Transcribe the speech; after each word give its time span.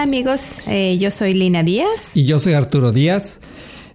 Amigos, 0.00 0.62
eh, 0.66 0.96
yo 0.98 1.10
soy 1.10 1.34
Lina 1.34 1.62
Díaz. 1.62 2.12
Y 2.14 2.24
yo 2.24 2.40
soy 2.40 2.54
Arturo 2.54 2.90
Díaz. 2.90 3.42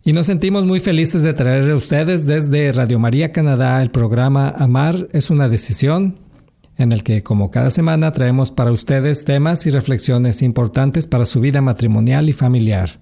Y 0.03 0.13
nos 0.13 0.27
sentimos 0.27 0.63
muy 0.63 0.79
felices 0.79 1.23
de 1.23 1.33
traer 1.33 1.67
a 1.71 1.75
ustedes 1.75 2.27
desde 2.27 2.71
Radio 2.71 2.99
María 2.99 3.31
Canadá 3.31 3.81
el 3.81 3.89
programa 3.89 4.49
Amar 4.49 5.07
es 5.13 5.31
una 5.31 5.49
decisión, 5.49 6.19
en 6.77 6.91
el 6.91 7.01
que 7.01 7.23
como 7.23 7.49
cada 7.49 7.71
semana 7.71 8.11
traemos 8.11 8.51
para 8.51 8.71
ustedes 8.71 9.25
temas 9.25 9.65
y 9.65 9.71
reflexiones 9.71 10.43
importantes 10.43 11.07
para 11.07 11.25
su 11.25 11.39
vida 11.39 11.61
matrimonial 11.61 12.29
y 12.29 12.33
familiar. 12.33 12.99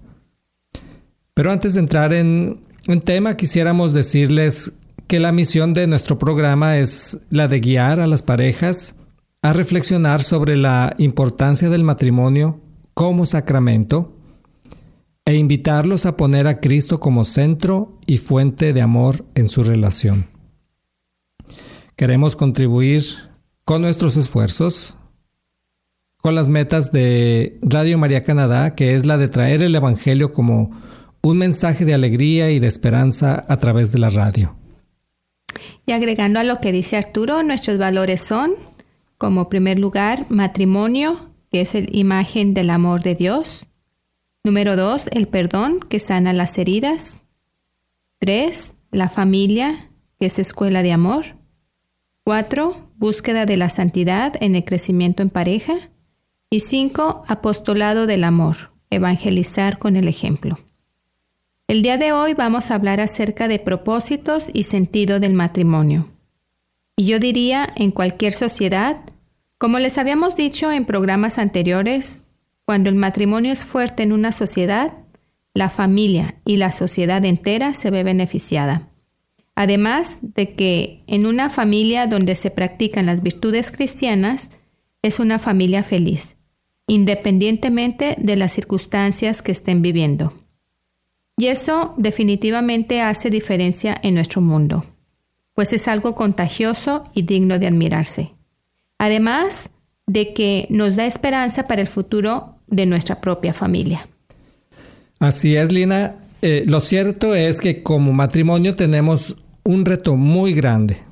Pero 1.34 1.52
antes 1.52 1.74
de 1.74 1.80
entrar 1.80 2.14
en 2.14 2.60
un 2.88 3.00
tema, 3.02 3.36
quisiéramos 3.36 3.92
decirles 3.92 4.72
que 5.08 5.20
la 5.20 5.30
misión 5.30 5.74
de 5.74 5.86
nuestro 5.86 6.18
programa 6.18 6.78
es 6.78 7.20
la 7.28 7.48
de 7.48 7.60
guiar 7.60 8.00
a 8.00 8.06
las 8.06 8.22
parejas 8.22 8.94
a 9.42 9.52
reflexionar 9.52 10.22
sobre 10.22 10.56
la 10.56 10.94
importancia 10.96 11.68
del 11.68 11.84
matrimonio 11.84 12.63
como 12.94 13.26
sacramento 13.26 14.16
e 15.24 15.34
invitarlos 15.34 16.06
a 16.06 16.16
poner 16.16 16.46
a 16.46 16.60
Cristo 16.60 17.00
como 17.00 17.24
centro 17.24 17.98
y 18.06 18.18
fuente 18.18 18.72
de 18.72 18.82
amor 18.82 19.24
en 19.34 19.48
su 19.48 19.64
relación. 19.64 20.28
Queremos 21.96 22.36
contribuir 22.36 23.04
con 23.64 23.82
nuestros 23.82 24.16
esfuerzos 24.16 24.96
con 26.24 26.34
las 26.34 26.48
metas 26.48 26.90
de 26.90 27.58
Radio 27.60 27.98
María 27.98 28.24
Canadá, 28.24 28.74
que 28.74 28.94
es 28.94 29.04
la 29.04 29.18
de 29.18 29.28
traer 29.28 29.60
el 29.60 29.74
Evangelio 29.74 30.32
como 30.32 30.70
un 31.20 31.36
mensaje 31.36 31.84
de 31.84 31.92
alegría 31.92 32.50
y 32.50 32.60
de 32.60 32.66
esperanza 32.66 33.44
a 33.46 33.58
través 33.58 33.92
de 33.92 33.98
la 33.98 34.08
radio. 34.08 34.56
Y 35.84 35.92
agregando 35.92 36.40
a 36.40 36.44
lo 36.44 36.56
que 36.56 36.72
dice 36.72 36.96
Arturo, 36.96 37.42
nuestros 37.42 37.76
valores 37.76 38.22
son, 38.22 38.52
como 39.18 39.50
primer 39.50 39.78
lugar, 39.78 40.24
matrimonio, 40.30 41.33
que 41.54 41.60
es 41.60 41.72
la 41.74 41.86
imagen 41.92 42.52
del 42.52 42.68
amor 42.68 43.04
de 43.04 43.14
Dios. 43.14 43.66
Número 44.42 44.74
dos, 44.74 45.06
el 45.12 45.28
perdón, 45.28 45.78
que 45.78 46.00
sana 46.00 46.32
las 46.32 46.58
heridas. 46.58 47.22
Tres, 48.18 48.74
la 48.90 49.08
familia, 49.08 49.88
que 50.18 50.26
es 50.26 50.40
escuela 50.40 50.82
de 50.82 50.90
amor. 50.90 51.36
Cuatro, 52.24 52.90
búsqueda 52.96 53.46
de 53.46 53.56
la 53.56 53.68
santidad 53.68 54.32
en 54.40 54.56
el 54.56 54.64
crecimiento 54.64 55.22
en 55.22 55.30
pareja. 55.30 55.92
Y 56.50 56.58
cinco, 56.58 57.22
apostolado 57.28 58.08
del 58.08 58.24
amor, 58.24 58.72
evangelizar 58.90 59.78
con 59.78 59.94
el 59.94 60.08
ejemplo. 60.08 60.58
El 61.68 61.82
día 61.82 61.98
de 61.98 62.10
hoy 62.10 62.34
vamos 62.34 62.72
a 62.72 62.74
hablar 62.74 63.00
acerca 63.00 63.46
de 63.46 63.60
propósitos 63.60 64.50
y 64.52 64.64
sentido 64.64 65.20
del 65.20 65.34
matrimonio. 65.34 66.08
Y 66.96 67.06
yo 67.06 67.20
diría, 67.20 67.72
en 67.76 67.92
cualquier 67.92 68.32
sociedad, 68.32 68.96
como 69.58 69.78
les 69.78 69.98
habíamos 69.98 70.36
dicho 70.36 70.72
en 70.72 70.84
programas 70.84 71.38
anteriores, 71.38 72.20
cuando 72.64 72.88
el 72.88 72.96
matrimonio 72.96 73.52
es 73.52 73.64
fuerte 73.64 74.02
en 74.02 74.12
una 74.12 74.32
sociedad, 74.32 74.94
la 75.54 75.68
familia 75.68 76.40
y 76.44 76.56
la 76.56 76.72
sociedad 76.72 77.24
entera 77.24 77.74
se 77.74 77.90
ve 77.90 78.02
beneficiada. 78.02 78.90
Además 79.54 80.18
de 80.20 80.54
que 80.54 81.04
en 81.06 81.26
una 81.26 81.48
familia 81.48 82.06
donde 82.06 82.34
se 82.34 82.50
practican 82.50 83.06
las 83.06 83.22
virtudes 83.22 83.70
cristianas, 83.70 84.50
es 85.02 85.20
una 85.20 85.38
familia 85.38 85.82
feliz, 85.82 86.36
independientemente 86.86 88.16
de 88.18 88.36
las 88.36 88.52
circunstancias 88.52 89.42
que 89.42 89.52
estén 89.52 89.80
viviendo. 89.82 90.32
Y 91.36 91.46
eso 91.46 91.94
definitivamente 91.98 93.00
hace 93.00 93.30
diferencia 93.30 93.98
en 94.02 94.14
nuestro 94.14 94.40
mundo, 94.40 94.86
pues 95.52 95.72
es 95.72 95.88
algo 95.88 96.14
contagioso 96.14 97.04
y 97.14 97.22
digno 97.22 97.58
de 97.58 97.66
admirarse. 97.66 98.33
Además 99.04 99.68
de 100.06 100.32
que 100.32 100.66
nos 100.70 100.96
da 100.96 101.04
esperanza 101.04 101.66
para 101.66 101.82
el 101.82 101.88
futuro 101.88 102.54
de 102.68 102.86
nuestra 102.86 103.20
propia 103.20 103.52
familia. 103.52 104.08
Así 105.18 105.56
es, 105.56 105.70
Lina. 105.70 106.14
Eh, 106.40 106.62
lo 106.66 106.80
cierto 106.80 107.34
es 107.34 107.60
que 107.60 107.82
como 107.82 108.14
matrimonio 108.14 108.76
tenemos 108.76 109.36
un 109.62 109.84
reto 109.84 110.16
muy 110.16 110.54
grande. 110.54 111.02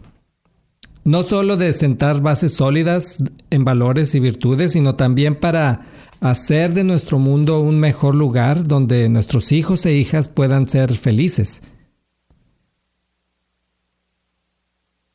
No 1.05 1.23
solo 1.23 1.59
de 1.59 1.71
sentar 1.75 2.23
bases 2.23 2.55
sólidas 2.55 3.23
en 3.51 3.63
valores 3.63 4.15
y 4.15 4.21
virtudes, 4.21 4.73
sino 4.73 4.95
también 4.95 5.35
para 5.35 5.83
hacer 6.21 6.73
de 6.73 6.85
nuestro 6.85 7.19
mundo 7.19 7.61
un 7.61 7.79
mejor 7.79 8.15
lugar 8.15 8.67
donde 8.67 9.11
nuestros 9.11 9.53
hijos 9.53 9.85
e 9.85 9.93
hijas 9.93 10.29
puedan 10.29 10.67
ser 10.67 10.95
felices. 10.95 11.63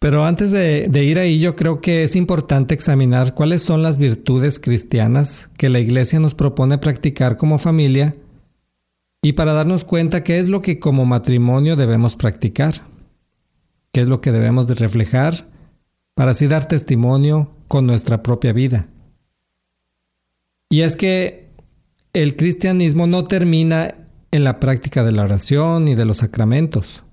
Pero 0.08 0.24
antes 0.24 0.52
de, 0.52 1.04
ir 1.04 1.20
ahí, 1.20 1.38
yo 1.38 1.58
creo 1.58 1.82
que 1.82 2.04
es 2.04 2.16
importante 2.16 2.74
examinar 2.74 3.34
cuáles 3.34 3.62
son 3.62 3.84
las 3.84 3.98
virtudes 3.98 4.58
cristianas 4.58 5.50
que 5.58 5.68
la 5.68 5.82
Iglesia 5.82 6.18
nos 6.22 6.34
propone 6.34 6.78
practicar 6.78 7.36
como 7.36 7.60
familia 7.60 8.16
y 9.22 9.34
para 9.34 9.52
darnos 9.52 9.84
cuenta 9.84 10.24
qué 10.24 10.40
es 10.40 10.48
lo 10.48 10.62
que 10.62 10.80
como 10.80 11.06
matrimonio 11.06 11.76
debemos 11.76 12.16
practicar, 12.16 12.84
qué 13.92 14.00
es 14.00 14.08
lo 14.08 14.22
que 14.22 14.32
debemos 14.32 14.66
de 14.66 14.76
reflejar 14.76 15.50
para 16.14 16.32
así 16.32 16.48
dar 16.48 16.70
testimonio 16.70 17.52
con 17.68 17.86
nuestra 17.86 18.24
propia 18.24 18.54
vida. 18.54 18.88
Y 20.70 20.84
es 20.84 20.96
que 20.96 21.50
el 22.14 22.38
cristianismo 22.38 23.08
no 23.08 23.26
termina 23.26 23.94
en 24.32 24.46
la 24.46 24.62
práctica 24.62 25.04
de 25.04 25.12
la 25.12 25.24
oración 25.24 25.90
y 25.90 25.96
de 25.96 26.06
los 26.06 26.20
sacramentos. 26.20 27.04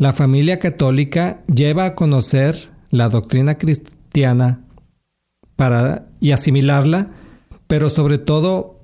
La 0.00 0.14
familia 0.14 0.58
católica 0.58 1.42
lleva 1.46 1.84
a 1.84 1.94
conocer 1.94 2.70
la 2.88 3.10
doctrina 3.10 3.58
cristiana 3.58 4.64
para, 5.56 6.06
y 6.20 6.32
asimilarla, 6.32 7.10
pero 7.66 7.90
sobre 7.90 8.16
todo 8.16 8.80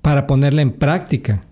para 0.00 0.26
ponerla 0.26 0.62
en 0.62 0.72
práctica. 0.72 1.44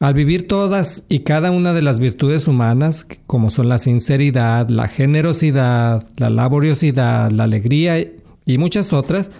Al 0.00 0.14
vivir 0.14 0.48
todas 0.48 1.04
y 1.08 1.20
cada 1.20 1.52
una 1.52 1.74
de 1.74 1.82
las 1.82 2.00
virtudes 2.00 2.48
humanas, 2.48 3.06
como 3.28 3.50
son 3.50 3.68
la 3.68 3.78
sinceridad, 3.78 4.68
la 4.68 4.88
generosidad, 4.88 6.08
la 6.16 6.28
laboriosidad, 6.28 7.30
la 7.30 7.44
alegría 7.44 8.04
y 8.46 8.58
muchas 8.58 8.92
otras, 8.92 9.30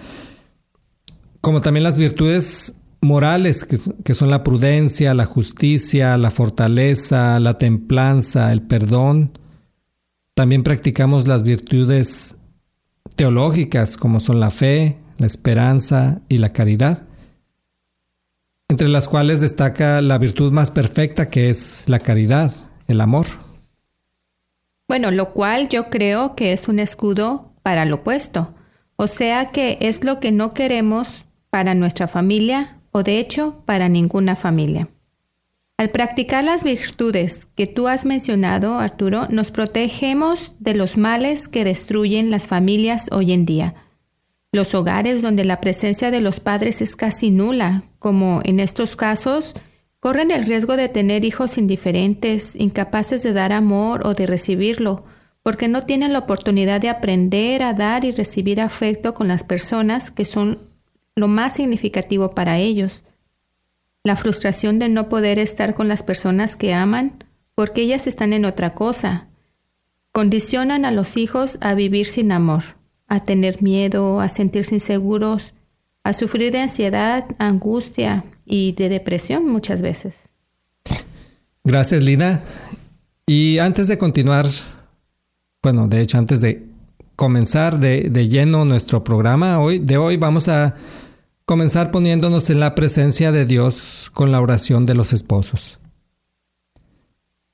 como 1.41 1.63
también 1.63 1.83
las 1.83 1.97
virtudes 1.97 2.77
morales, 3.01 3.65
que, 3.65 4.15
son 4.15 4.31
la 4.31 4.43
prudencia, 4.43 5.15
la 5.15 5.25
justicia, 5.25 6.17
la 6.19 6.31
fortaleza, 6.31 7.39
la 7.41 7.59
templanza, 7.59 8.53
el 8.53 8.63
perdón. 8.63 9.33
También 10.35 10.63
practicamos 10.63 11.27
las 11.29 11.43
virtudes 11.43 12.37
teológicas, 13.17 13.97
como 13.97 14.21
son 14.21 14.41
la 14.41 14.51
fe, 14.51 14.99
la 15.17 15.27
esperanza 15.27 16.21
y 16.29 16.39
la 16.39 16.53
caridad, 16.53 17.03
entre 18.69 18.89
las 18.89 19.09
cuales 19.09 19.41
destaca 19.41 20.01
la 20.01 20.19
virtud 20.19 20.53
más 20.53 20.71
perfecta 20.71 21.29
que 21.29 21.51
es 21.51 21.85
la 21.87 21.99
caridad, 21.99 22.55
el 22.87 23.01
amor. 23.01 23.27
Bueno, 24.87 25.11
lo 25.11 25.33
cual 25.33 25.69
yo 25.69 25.91
creo 25.91 26.35
que 26.35 26.53
es 26.53 26.69
un 26.69 26.79
escudo 26.79 27.53
para 27.63 27.85
lo 27.85 27.97
opuesto, 27.97 28.55
o 28.97 29.07
sea 29.07 29.47
que 29.47 29.79
es 29.81 30.05
lo 30.05 30.21
que 30.21 30.33
no 30.33 30.55
queremos 30.55 31.25
para 31.51 31.75
nuestra 31.75 32.09
familia 32.09 32.78
o 32.93 33.03
de 33.03 33.19
hecho 33.19 33.63
para 33.67 33.89
ninguna 33.89 34.37
familia. 34.37 34.89
Al 35.77 35.91
practicar 35.91 36.43
las 36.43 36.65
virtudes 36.65 37.47
que 37.55 37.69
tú 37.69 37.87
has 37.87 38.05
mencionado, 38.05 38.81
Arturo, 38.81 39.29
nos 39.31 39.53
protegemos 39.53 40.53
de 40.59 40.75
los 40.75 40.97
males 40.97 41.47
que 41.47 41.63
destruyen 41.63 42.31
las 42.31 42.49
familias 42.49 43.09
hoy 43.13 43.33
en 43.33 43.47
día. 43.47 43.75
Los 44.51 44.75
hogares 44.75 45.23
donde 45.23 45.45
la 45.45 45.61
presencia 45.61 46.11
de 46.11 46.21
los 46.21 46.41
padres 46.41 46.83
es 46.83 46.97
casi 46.97 47.31
nula, 47.31 47.85
como 48.01 48.41
en 48.45 48.59
estos 48.59 48.97
casos, 48.97 49.55
corren 50.01 50.31
el 50.31 50.47
riesgo 50.47 50.77
de 50.77 50.89
tener 50.89 51.25
hijos 51.25 51.59
indiferentes, 51.59 52.57
incapaces 52.57 53.23
de 53.23 53.33
dar 53.33 53.53
amor 53.53 54.07
o 54.07 54.15
de 54.15 54.27
recibirlo, 54.27 55.05
porque 55.43 55.69
no 55.69 55.83
tienen 55.83 56.13
la 56.13 56.21
oportunidad 56.21 56.81
de 56.81 56.89
aprender 56.89 57.63
a 57.63 57.73
dar 57.73 58.05
y 58.05 58.11
recibir 58.11 58.61
afecto 58.61 59.15
con 59.15 59.29
las 59.29 59.45
personas 59.45 60.11
que 60.11 60.25
son 60.25 60.59
lo 61.19 61.29
más 61.29 61.55
significativo 61.55 62.35
para 62.35 62.59
ellos 62.59 63.05
la 64.09 64.17
frustración 64.17 64.79
de 64.79 64.89
no 64.89 65.09
poder 65.09 65.39
estar 65.39 65.75
con 65.75 65.87
las 65.87 66.03
personas 66.03 66.57
que 66.57 66.73
aman 66.73 67.25
porque 67.55 67.83
ellas 67.83 68.07
están 68.07 68.33
en 68.33 68.45
otra 68.45 68.75
cosa. 68.75 69.29
Condicionan 70.13 70.85
a 70.85 70.91
los 70.91 71.17
hijos 71.17 71.59
a 71.61 71.75
vivir 71.75 72.07
sin 72.07 72.33
amor, 72.33 72.63
a 73.07 73.23
tener 73.25 73.63
miedo, 73.63 74.21
a 74.21 74.29
sentirse 74.29 74.75
inseguros, 74.75 75.55
a 76.05 76.15
sufrir 76.15 76.53
de 76.53 76.61
ansiedad, 76.61 77.27
angustia 77.39 78.25
y 78.47 78.73
de 78.73 78.89
depresión 78.89 79.47
muchas 79.47 79.83
veces. 79.83 80.31
Gracias, 81.65 82.03
Lina. 82.03 82.41
Y 83.27 83.59
antes 83.59 83.89
de 83.89 83.99
continuar, 83.99 84.47
bueno, 85.63 85.87
de 85.87 86.01
hecho, 86.01 86.17
antes 86.17 86.41
de 86.41 86.67
comenzar 87.15 87.79
de, 87.79 88.09
de 88.09 88.29
lleno 88.29 88.65
nuestro 88.65 89.05
programa 89.05 89.61
hoy, 89.61 89.81
de 89.81 89.99
hoy 89.99 90.17
vamos 90.17 90.49
a 90.49 90.77
comenzar 91.49 91.91
poniéndonos 91.91 92.51
en 92.51 92.61
la 92.61 92.75
presencia 92.75 93.33
de 93.33 93.47
Dios 93.47 94.11
con 94.13 94.31
la 94.31 94.43
oración 94.43 94.85
de 94.85 94.93
los 94.93 95.15
esposos. 95.15 95.81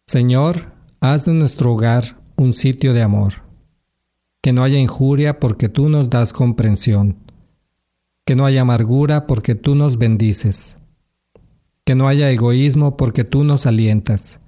Señor, 0.05 0.73
haz 0.99 1.27
de 1.27 1.33
nuestro 1.33 1.75
hogar 1.75 2.21
un 2.35 2.55
sitio 2.55 2.93
de 2.93 3.03
amor, 3.03 3.45
que 4.43 4.53
no 4.53 4.65
haya 4.65 4.81
injuria 4.81 5.39
porque 5.39 5.69
tú 5.69 5.89
nos 5.91 6.11
das 6.11 6.33
comprensión, 6.33 7.19
que 8.25 8.35
no 8.35 8.47
haya 8.47 8.63
amargura 8.63 9.29
porque 9.29 9.55
tú 9.55 9.77
nos 9.77 9.97
bendices, 9.97 10.77
que 11.85 11.95
no 11.95 12.09
haya 12.09 12.33
egoísmo 12.33 12.97
porque 12.97 13.23
tú 13.23 13.45
nos 13.45 13.65
alientas, 13.65 14.41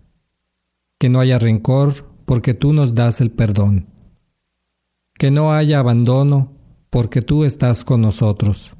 que 0.99 1.08
no 1.08 1.20
haya 1.20 1.38
rencor 1.38 2.10
porque 2.25 2.52
tú 2.52 2.72
nos 2.72 2.96
das 2.96 3.20
el 3.20 3.31
perdón, 3.31 3.87
que 5.14 5.31
no 5.31 5.52
haya 5.52 5.78
abandono 5.78 6.52
porque 6.90 7.22
tú 7.22 7.44
estás 7.44 7.84
con 7.84 8.02
nosotros 8.02 8.75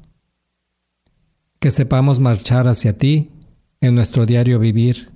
que 1.59 1.71
sepamos 1.71 2.19
marchar 2.19 2.67
hacia 2.67 2.97
ti 2.97 3.31
en 3.81 3.95
nuestro 3.95 4.25
diario 4.25 4.59
vivir. 4.59 5.11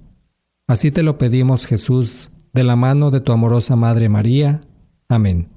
Así 0.68 0.92
te 0.92 1.04
lo 1.04 1.18
pedimos, 1.18 1.66
Jesús, 1.66 2.30
de 2.54 2.64
la 2.64 2.76
mano 2.76 3.12
de 3.12 3.22
tu 3.22 3.32
amorosa 3.32 3.76
Madre 3.76 4.10
María. 4.10 4.62
Amén. 5.10 5.50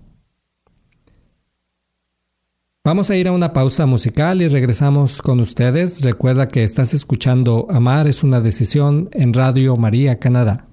Vamos 2.85 3.09
a 3.09 3.17
ir 3.17 3.29
a 3.29 3.33
una 3.33 3.55
pausa 3.55 3.87
musical 3.87 4.43
y 4.43 4.49
regresamos 4.49 5.23
con 5.23 5.41
ustedes. 5.41 6.03
Recuerda 6.03 6.49
que 6.49 6.65
estás 6.65 6.93
escuchando 6.93 7.67
Amar 7.71 8.09
es 8.09 8.23
una 8.23 8.43
decisión 8.43 9.09
en 9.13 9.33
Radio 9.33 9.77
María 9.77 10.19
Canadá. 10.19 10.67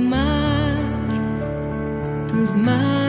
amar 0.00 0.76
tus 2.28 2.56
manos. 2.56 2.99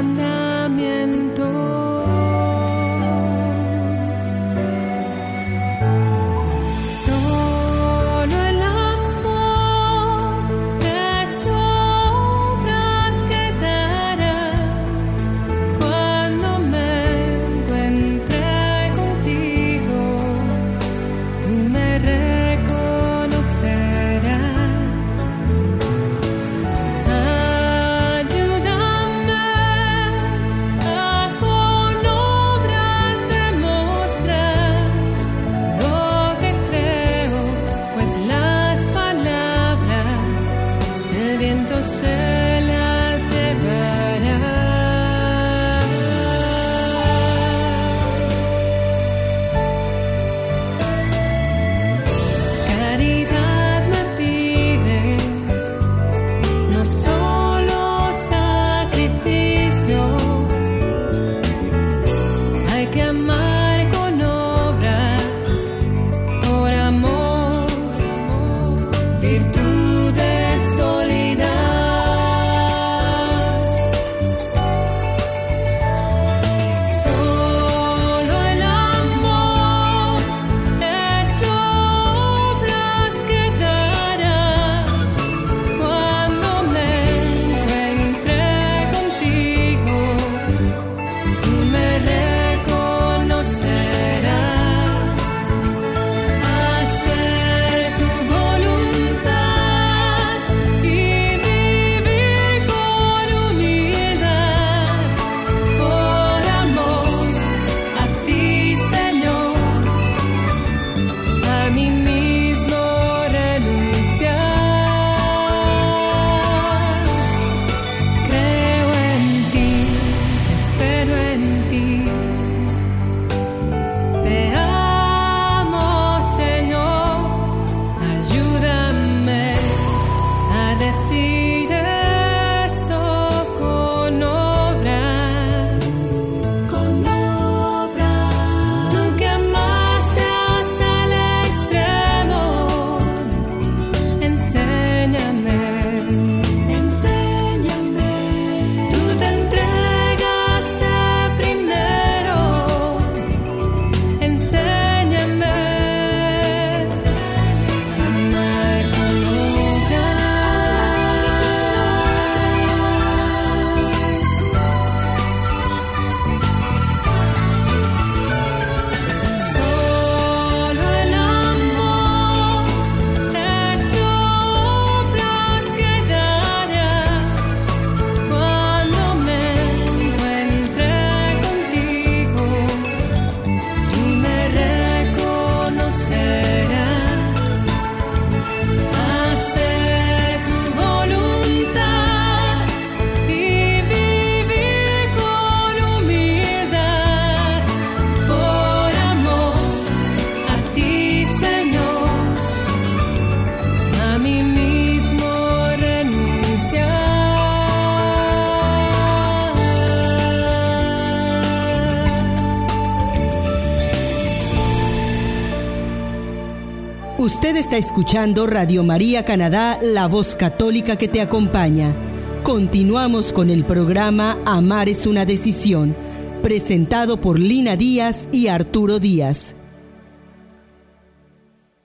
Está 217.71 217.87
escuchando 217.87 218.47
Radio 218.47 218.83
María 218.83 219.23
Canadá, 219.23 219.79
la 219.81 220.09
voz 220.09 220.35
católica 220.35 220.97
que 220.97 221.07
te 221.07 221.21
acompaña. 221.21 221.95
Continuamos 222.43 223.31
con 223.31 223.49
el 223.49 223.63
programa 223.63 224.37
Amar 224.43 224.89
es 224.89 225.05
una 225.05 225.23
decisión, 225.23 225.95
presentado 226.43 227.21
por 227.21 227.39
Lina 227.39 227.77
Díaz 227.77 228.27
y 228.33 228.47
Arturo 228.47 228.99
Díaz. 228.99 229.55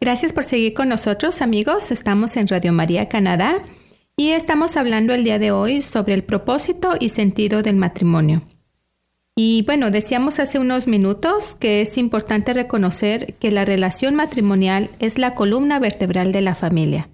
Gracias 0.01 0.33
por 0.33 0.43
seguir 0.43 0.75
con 0.75 0.89
nosotros 0.89 1.41
amigos. 1.41 1.93
Estamos 1.93 2.37
en 2.37 2.49
Radio 2.49 2.73
María 2.73 3.09
Canadá 3.09 3.63
y 4.17 4.31
estamos 4.31 4.77
hablando 4.77 5.15
el 5.15 5.23
día 5.23 5.39
de 5.39 5.53
hoy 5.53 5.83
sobre 5.83 6.15
el 6.15 6.25
propósito 6.25 6.97
y 6.99 7.11
sentido 7.11 7.63
del 7.63 7.77
matrimonio. 7.77 8.43
Y 9.39 9.65
bueno, 9.67 9.91
decíamos 9.91 10.41
hace 10.41 10.59
unos 10.59 10.87
minutos 10.87 11.57
que 11.57 11.83
es 11.83 11.99
importante 11.99 12.55
reconocer 12.55 13.35
que 13.35 13.51
la 13.51 13.67
relación 13.67 14.15
matrimonial 14.15 14.89
es 14.99 15.19
la 15.19 15.35
columna 15.35 15.79
vertebral 15.79 16.33
de 16.33 16.41
la 16.41 16.55
familia. 16.55 17.11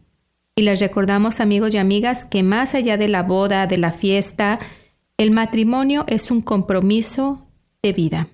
Y 0.54 0.62
les 0.62 0.78
recordamos 0.78 1.40
amigos 1.40 1.74
y 1.74 1.78
amigas 1.78 2.24
que 2.24 2.44
más 2.44 2.76
allá 2.76 2.96
de 2.96 3.08
la 3.08 3.24
boda, 3.24 3.66
de 3.66 3.76
la 3.76 3.90
fiesta, 3.90 4.60
el 5.16 5.32
matrimonio 5.32 6.04
es 6.06 6.30
un 6.30 6.42
compromiso 6.42 7.48
de 7.82 7.92
vida. 7.92 8.28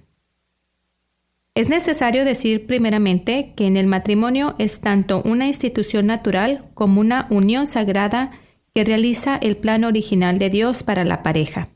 Es 1.54 1.71
necesario 1.71 2.26
decir 2.26 2.66
primeramente 2.66 3.54
que 3.57 3.66
en 3.66 3.78
el 3.78 3.87
matrimonio 3.87 4.54
es 4.59 4.80
tanto 4.80 5.23
una 5.25 5.47
institución 5.47 6.07
natural 6.07 6.66
como 6.75 7.00
una 7.00 7.26
unión 7.30 7.66
sagrada 7.66 8.33
que 8.75 8.85
realiza 8.85 9.38
el 9.40 9.57
plan 9.57 9.85
original 9.85 10.38
de 10.38 10.50
Dios 10.50 10.83
para 10.83 11.07
la 11.07 11.23
pareja. 11.23 11.71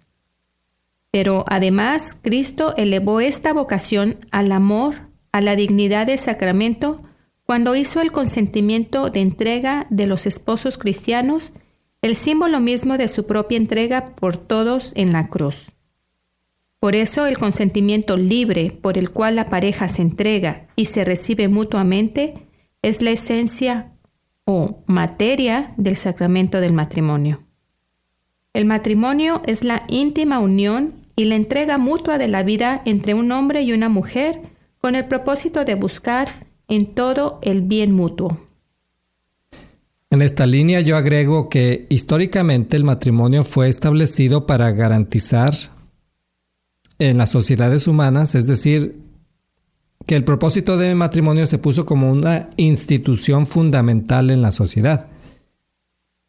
Pero 1.12 1.44
además, 1.46 2.16
Cristo 2.20 2.74
elevó 2.76 3.20
esta 3.20 3.52
vocación 3.52 4.16
al 4.30 4.50
amor, 4.50 5.10
a 5.30 5.42
la 5.42 5.54
dignidad 5.54 6.06
del 6.06 6.18
sacramento, 6.18 7.02
cuando 7.44 7.76
hizo 7.76 8.00
el 8.00 8.12
consentimiento 8.12 9.10
de 9.10 9.20
entrega 9.20 9.86
de 9.90 10.06
los 10.06 10.26
esposos 10.26 10.78
cristianos, 10.78 11.52
el 12.00 12.16
símbolo 12.16 12.60
mismo 12.60 12.96
de 12.96 13.08
su 13.08 13.26
propia 13.26 13.58
entrega 13.58 14.06
por 14.06 14.38
todos 14.38 14.92
en 14.96 15.12
la 15.12 15.28
cruz. 15.28 15.72
Por 16.80 16.96
eso 16.96 17.26
el 17.26 17.36
consentimiento 17.36 18.16
libre 18.16 18.72
por 18.80 18.96
el 18.96 19.10
cual 19.10 19.36
la 19.36 19.46
pareja 19.46 19.88
se 19.88 20.00
entrega 20.02 20.66
y 20.76 20.86
se 20.86 21.04
recibe 21.04 21.46
mutuamente 21.48 22.48
es 22.80 23.02
la 23.02 23.10
esencia 23.10 23.92
o 24.46 24.82
materia 24.86 25.74
del 25.76 25.94
sacramento 25.94 26.58
del 26.60 26.72
matrimonio. 26.72 27.44
El 28.54 28.64
matrimonio 28.64 29.42
es 29.46 29.62
la 29.62 29.84
íntima 29.88 30.40
unión 30.40 31.01
y 31.16 31.24
la 31.24 31.36
entrega 31.36 31.78
mutua 31.78 32.18
de 32.18 32.28
la 32.28 32.42
vida 32.42 32.82
entre 32.84 33.14
un 33.14 33.32
hombre 33.32 33.62
y 33.62 33.72
una 33.72 33.88
mujer 33.88 34.40
con 34.78 34.94
el 34.94 35.06
propósito 35.06 35.64
de 35.64 35.74
buscar 35.74 36.46
en 36.68 36.94
todo 36.94 37.38
el 37.42 37.62
bien 37.62 37.92
mutuo. 37.92 38.40
En 40.10 40.20
esta 40.20 40.46
línea 40.46 40.80
yo 40.80 40.96
agrego 40.96 41.48
que 41.48 41.86
históricamente 41.88 42.76
el 42.76 42.84
matrimonio 42.84 43.44
fue 43.44 43.68
establecido 43.68 44.46
para 44.46 44.70
garantizar 44.72 45.54
en 46.98 47.18
las 47.18 47.30
sociedades 47.30 47.86
humanas, 47.86 48.34
es 48.34 48.46
decir, 48.46 49.00
que 50.06 50.16
el 50.16 50.24
propósito 50.24 50.76
del 50.76 50.96
matrimonio 50.96 51.46
se 51.46 51.58
puso 51.58 51.86
como 51.86 52.10
una 52.10 52.50
institución 52.56 53.46
fundamental 53.46 54.30
en 54.30 54.42
la 54.42 54.50
sociedad. 54.50 55.06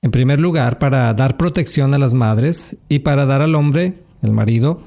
En 0.02 0.12
primer 0.12 0.40
lugar, 0.40 0.80
para 0.80 1.14
dar 1.14 1.38
protección 1.38 1.94
a 1.94 1.98
las 1.98 2.14
madres 2.14 2.78
y 2.90 3.00
para 3.00 3.26
dar 3.26 3.42
al 3.42 3.56
hombre 3.56 3.96
el 4.24 4.32
marido, 4.32 4.82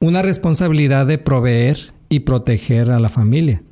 una 0.00 0.22
responsabilidad 0.22 1.06
de 1.06 1.18
proveer 1.18 1.92
y 2.08 2.20
proteger 2.20 2.90
a 2.90 3.00
la 3.00 3.08
familia. 3.08 3.62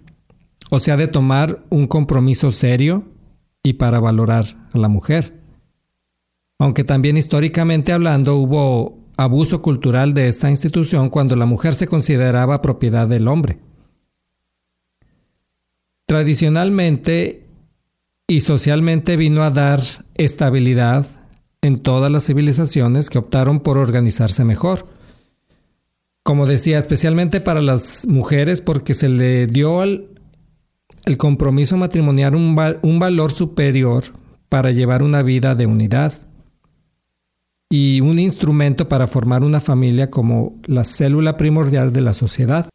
O 0.70 0.80
sea, 0.80 0.96
de 0.96 1.08
tomar 1.08 1.64
un 1.70 1.86
compromiso 1.86 2.50
serio 2.50 3.04
y 3.62 3.74
para 3.74 4.00
valorar 4.00 4.68
a 4.72 4.78
la 4.78 4.88
mujer. 4.88 5.34
Aunque 6.58 6.84
también 6.84 7.16
históricamente 7.16 7.92
hablando 7.92 8.36
hubo 8.36 8.98
abuso 9.16 9.62
cultural 9.62 10.14
de 10.14 10.28
esta 10.28 10.50
institución 10.50 11.10
cuando 11.10 11.36
la 11.36 11.46
mujer 11.46 11.74
se 11.74 11.88
consideraba 11.88 12.62
propiedad 12.62 13.08
del 13.08 13.28
hombre. 13.28 13.58
Tradicionalmente 16.06 17.46
y 18.26 18.40
socialmente 18.42 19.16
vino 19.16 19.42
a 19.42 19.50
dar 19.50 19.80
estabilidad 20.16 21.17
en 21.62 21.80
todas 21.80 22.10
las 22.10 22.24
civilizaciones 22.24 23.10
que 23.10 23.18
optaron 23.18 23.60
por 23.60 23.78
organizarse 23.78 24.44
mejor. 24.44 24.86
Como 26.22 26.46
decía, 26.46 26.78
especialmente 26.78 27.40
para 27.40 27.62
las 27.62 28.06
mujeres 28.06 28.60
porque 28.60 28.94
se 28.94 29.08
le 29.08 29.46
dio 29.46 29.80
al, 29.80 30.08
el 31.04 31.16
compromiso 31.16 31.76
matrimonial 31.76 32.34
un, 32.34 32.56
un 32.82 32.98
valor 32.98 33.32
superior 33.32 34.04
para 34.48 34.70
llevar 34.70 35.02
una 35.02 35.22
vida 35.22 35.54
de 35.54 35.66
unidad 35.66 36.14
y 37.70 38.00
un 38.00 38.18
instrumento 38.18 38.88
para 38.88 39.06
formar 39.06 39.42
una 39.42 39.60
familia 39.60 40.10
como 40.10 40.58
la 40.64 40.84
célula 40.84 41.36
primordial 41.36 41.92
de 41.92 42.00
la 42.00 42.14
sociedad. 42.14 42.68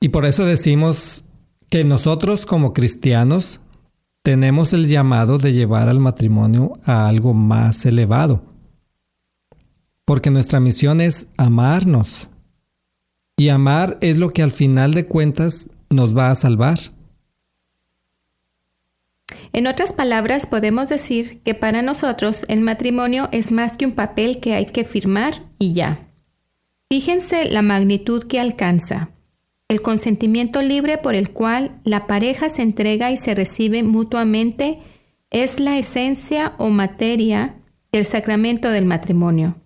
Y 0.00 0.10
por 0.10 0.24
eso 0.24 0.44
decimos 0.44 1.24
que 1.68 1.84
nosotros 1.84 2.46
como 2.46 2.72
cristianos 2.72 3.60
tenemos 4.26 4.72
el 4.72 4.88
llamado 4.88 5.38
de 5.38 5.52
llevar 5.52 5.88
al 5.88 6.00
matrimonio 6.00 6.80
a 6.84 7.06
algo 7.06 7.32
más 7.32 7.86
elevado. 7.86 8.42
Porque 10.04 10.32
nuestra 10.32 10.58
misión 10.58 11.00
es 11.00 11.28
amarnos. 11.36 12.28
Y 13.36 13.50
amar 13.50 13.98
es 14.00 14.16
lo 14.16 14.32
que 14.32 14.42
al 14.42 14.50
final 14.50 14.94
de 14.94 15.06
cuentas 15.06 15.68
nos 15.90 16.16
va 16.16 16.32
a 16.32 16.34
salvar. 16.34 16.92
En 19.52 19.68
otras 19.68 19.92
palabras, 19.92 20.44
podemos 20.46 20.88
decir 20.88 21.38
que 21.44 21.54
para 21.54 21.82
nosotros 21.82 22.46
el 22.48 22.62
matrimonio 22.62 23.28
es 23.30 23.52
más 23.52 23.78
que 23.78 23.86
un 23.86 23.92
papel 23.92 24.40
que 24.40 24.54
hay 24.54 24.66
que 24.66 24.82
firmar 24.82 25.44
y 25.60 25.72
ya. 25.72 26.08
Fíjense 26.90 27.48
la 27.48 27.62
magnitud 27.62 28.24
que 28.24 28.40
alcanza 28.40 29.10
el 29.68 29.82
consentimiento 29.82 30.62
libre 30.62 30.98
por 30.98 31.14
el 31.14 31.30
cual 31.30 31.80
la 31.84 32.06
pareja 32.06 32.48
se 32.48 32.62
entrega 32.62 33.10
y 33.10 33.16
se 33.16 33.34
recibe 33.34 33.82
mutuamente 33.82 34.78
es 35.30 35.58
la 35.58 35.76
esencia 35.78 36.54
o 36.58 36.70
materia 36.70 37.56
del 37.90 38.04
sacramento 38.04 38.70
del 38.70 38.84
matrimonio. 38.84 39.56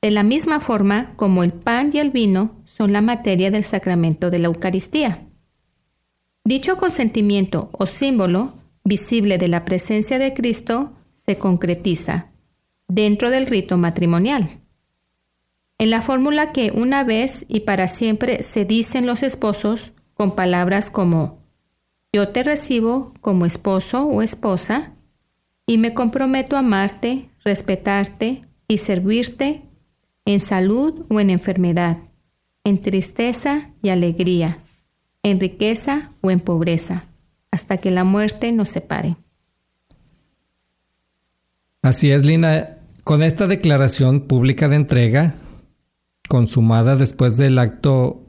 De 0.00 0.10
la 0.10 0.22
misma 0.22 0.60
forma 0.60 1.14
como 1.16 1.42
el 1.42 1.52
pan 1.52 1.90
y 1.92 1.98
el 1.98 2.10
vino 2.10 2.62
son 2.64 2.92
la 2.92 3.02
materia 3.02 3.50
del 3.50 3.64
sacramento 3.64 4.30
de 4.30 4.38
la 4.38 4.46
Eucaristía. 4.46 5.26
Dicho 6.44 6.76
consentimiento 6.76 7.70
o 7.72 7.86
símbolo 7.86 8.52
visible 8.84 9.38
de 9.38 9.48
la 9.48 9.64
presencia 9.64 10.18
de 10.18 10.34
Cristo 10.34 10.92
se 11.12 11.38
concretiza 11.38 12.32
dentro 12.88 13.30
del 13.30 13.46
rito 13.46 13.76
matrimonial 13.78 14.61
en 15.82 15.90
la 15.90 16.00
fórmula 16.00 16.52
que 16.52 16.70
una 16.70 17.02
vez 17.02 17.44
y 17.48 17.60
para 17.60 17.88
siempre 17.88 18.44
se 18.44 18.64
dicen 18.64 19.04
los 19.04 19.24
esposos 19.24 19.90
con 20.14 20.36
palabras 20.36 20.92
como 20.92 21.40
yo 22.12 22.28
te 22.28 22.44
recibo 22.44 23.12
como 23.20 23.46
esposo 23.46 24.06
o 24.06 24.22
esposa 24.22 24.92
y 25.66 25.78
me 25.78 25.92
comprometo 25.92 26.54
a 26.54 26.60
amarte, 26.60 27.30
respetarte 27.44 28.42
y 28.68 28.76
servirte 28.78 29.62
en 30.24 30.38
salud 30.38 31.04
o 31.10 31.18
en 31.18 31.30
enfermedad, 31.30 31.96
en 32.62 32.80
tristeza 32.80 33.72
y 33.82 33.88
alegría, 33.88 34.58
en 35.24 35.40
riqueza 35.40 36.12
o 36.20 36.30
en 36.30 36.38
pobreza, 36.38 37.06
hasta 37.50 37.78
que 37.78 37.90
la 37.90 38.04
muerte 38.04 38.52
nos 38.52 38.68
separe. 38.68 39.16
Así 41.82 42.12
es, 42.12 42.24
Lina. 42.24 42.78
Con 43.02 43.24
esta 43.24 43.48
declaración 43.48 44.28
pública 44.28 44.68
de 44.68 44.76
entrega, 44.76 45.34
consumada 46.32 46.96
después 46.96 47.36
del 47.36 47.58
acto, 47.58 48.22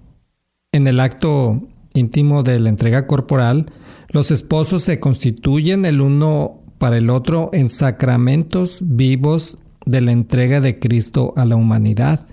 en 0.73 0.87
el 0.87 0.99
acto 0.99 1.69
íntimo 1.93 2.43
de 2.43 2.59
la 2.59 2.67
entrega 2.67 3.07
corporal, 3.07 3.71
los 4.09 4.29
esposos 4.29 4.83
se 4.83 4.99
constituyen 4.99 5.85
el 5.85 6.01
uno 6.01 6.63
para 6.79 6.97
el 6.97 7.09
otro 7.09 7.49
en 7.53 7.69
sacramentos 7.69 8.79
vivos 8.83 9.57
de 9.85 10.01
la 10.01 10.11
entrega 10.11 10.59
de 10.59 10.79
Cristo 10.79 11.33
a 11.37 11.45
la 11.45 11.55
humanidad. 11.55 12.27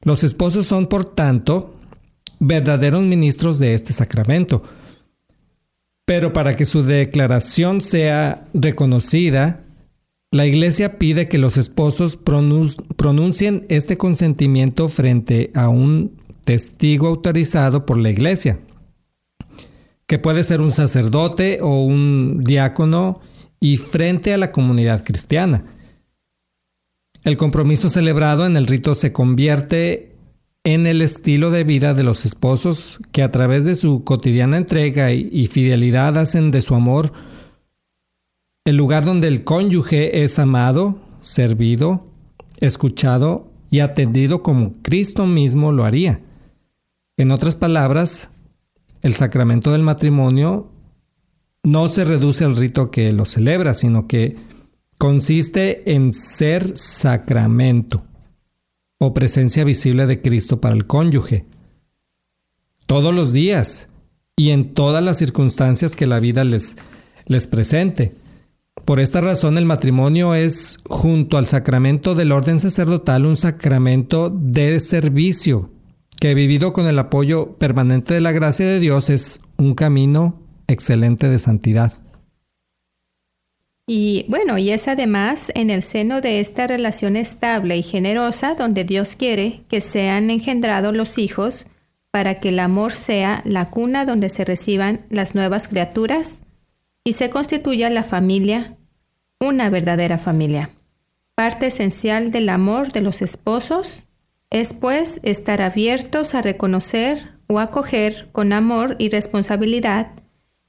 Los 0.00 0.24
esposos 0.24 0.64
son, 0.64 0.86
por 0.86 1.04
tanto, 1.04 1.74
verdaderos 2.40 3.02
ministros 3.02 3.58
de 3.58 3.74
este 3.74 3.92
sacramento. 3.92 4.62
Pero 6.06 6.32
para 6.32 6.56
que 6.56 6.64
su 6.64 6.82
declaración 6.82 7.82
sea 7.82 8.46
reconocida, 8.54 9.66
la 10.32 10.46
Iglesia 10.46 10.98
pide 10.98 11.28
que 11.28 11.36
los 11.36 11.58
esposos 11.58 12.16
pronuncien 12.16 13.66
este 13.68 13.98
consentimiento 13.98 14.88
frente 14.88 15.52
a 15.54 15.68
un 15.68 16.16
testigo 16.44 17.06
autorizado 17.06 17.84
por 17.84 17.98
la 17.98 18.08
Iglesia, 18.08 18.58
que 20.06 20.18
puede 20.18 20.42
ser 20.42 20.62
un 20.62 20.72
sacerdote 20.72 21.58
o 21.60 21.82
un 21.82 22.42
diácono 22.44 23.20
y 23.60 23.76
frente 23.76 24.32
a 24.32 24.38
la 24.38 24.52
comunidad 24.52 25.04
cristiana. 25.04 25.66
El 27.24 27.36
compromiso 27.36 27.90
celebrado 27.90 28.46
en 28.46 28.56
el 28.56 28.66
rito 28.66 28.94
se 28.94 29.12
convierte 29.12 30.16
en 30.64 30.86
el 30.86 31.02
estilo 31.02 31.50
de 31.50 31.64
vida 31.64 31.92
de 31.92 32.04
los 32.04 32.24
esposos 32.24 33.00
que 33.12 33.22
a 33.22 33.30
través 33.30 33.66
de 33.66 33.74
su 33.74 34.02
cotidiana 34.02 34.56
entrega 34.56 35.12
y 35.12 35.46
fidelidad 35.48 36.16
hacen 36.16 36.50
de 36.50 36.62
su 36.62 36.74
amor 36.74 37.12
el 38.64 38.76
lugar 38.76 39.04
donde 39.04 39.28
el 39.28 39.44
cónyuge 39.44 40.22
es 40.22 40.38
amado, 40.38 41.00
servido, 41.20 42.06
escuchado 42.60 43.50
y 43.70 43.80
atendido 43.80 44.42
como 44.42 44.74
Cristo 44.82 45.26
mismo 45.26 45.72
lo 45.72 45.84
haría. 45.84 46.20
En 47.16 47.30
otras 47.32 47.56
palabras, 47.56 48.30
el 49.02 49.14
sacramento 49.14 49.72
del 49.72 49.82
matrimonio 49.82 50.70
no 51.64 51.88
se 51.88 52.04
reduce 52.04 52.44
al 52.44 52.56
rito 52.56 52.90
que 52.90 53.12
lo 53.12 53.24
celebra, 53.24 53.74
sino 53.74 54.06
que 54.06 54.36
consiste 54.98 55.92
en 55.92 56.12
ser 56.12 56.76
sacramento 56.76 58.04
o 58.98 59.12
presencia 59.12 59.64
visible 59.64 60.06
de 60.06 60.22
Cristo 60.22 60.60
para 60.60 60.76
el 60.76 60.86
cónyuge. 60.86 61.46
Todos 62.86 63.12
los 63.12 63.32
días 63.32 63.88
y 64.36 64.50
en 64.50 64.74
todas 64.74 65.02
las 65.02 65.18
circunstancias 65.18 65.96
que 65.96 66.06
la 66.06 66.20
vida 66.20 66.44
les, 66.44 66.76
les 67.26 67.46
presente. 67.48 68.12
Por 68.84 69.00
esta 69.00 69.20
razón 69.20 69.58
el 69.58 69.64
matrimonio 69.64 70.34
es, 70.34 70.78
junto 70.84 71.38
al 71.38 71.46
sacramento 71.46 72.14
del 72.14 72.32
orden 72.32 72.58
sacerdotal, 72.58 73.26
un 73.26 73.36
sacramento 73.36 74.28
de 74.28 74.80
servicio, 74.80 75.70
que 76.20 76.34
vivido 76.34 76.72
con 76.72 76.86
el 76.86 76.98
apoyo 76.98 77.56
permanente 77.58 78.14
de 78.14 78.20
la 78.20 78.32
gracia 78.32 78.66
de 78.66 78.80
Dios 78.80 79.08
es 79.08 79.40
un 79.56 79.74
camino 79.74 80.42
excelente 80.66 81.28
de 81.28 81.38
santidad. 81.38 81.94
Y 83.86 84.24
bueno, 84.28 84.58
y 84.58 84.70
es 84.70 84.88
además 84.88 85.52
en 85.54 85.70
el 85.70 85.82
seno 85.82 86.20
de 86.20 86.40
esta 86.40 86.66
relación 86.66 87.16
estable 87.16 87.76
y 87.76 87.82
generosa 87.82 88.54
donde 88.54 88.84
Dios 88.84 89.16
quiere 89.16 89.62
que 89.68 89.80
sean 89.80 90.30
engendrados 90.30 90.96
los 90.96 91.18
hijos 91.18 91.66
para 92.10 92.40
que 92.40 92.50
el 92.50 92.58
amor 92.58 92.92
sea 92.92 93.42
la 93.44 93.70
cuna 93.70 94.04
donde 94.04 94.28
se 94.28 94.44
reciban 94.44 95.06
las 95.08 95.34
nuevas 95.34 95.68
criaturas 95.68 96.42
y 97.04 97.14
se 97.14 97.30
constituya 97.30 97.90
la 97.90 98.04
familia 98.04 98.76
una 99.40 99.70
verdadera 99.70 100.18
familia. 100.18 100.70
Parte 101.34 101.66
esencial 101.66 102.30
del 102.30 102.48
amor 102.48 102.92
de 102.92 103.00
los 103.00 103.22
esposos 103.22 104.04
es 104.50 104.72
pues 104.72 105.18
estar 105.22 105.62
abiertos 105.62 106.34
a 106.34 106.42
reconocer 106.42 107.38
o 107.48 107.58
acoger 107.58 108.28
con 108.32 108.52
amor 108.52 108.96
y 108.98 109.08
responsabilidad 109.08 110.12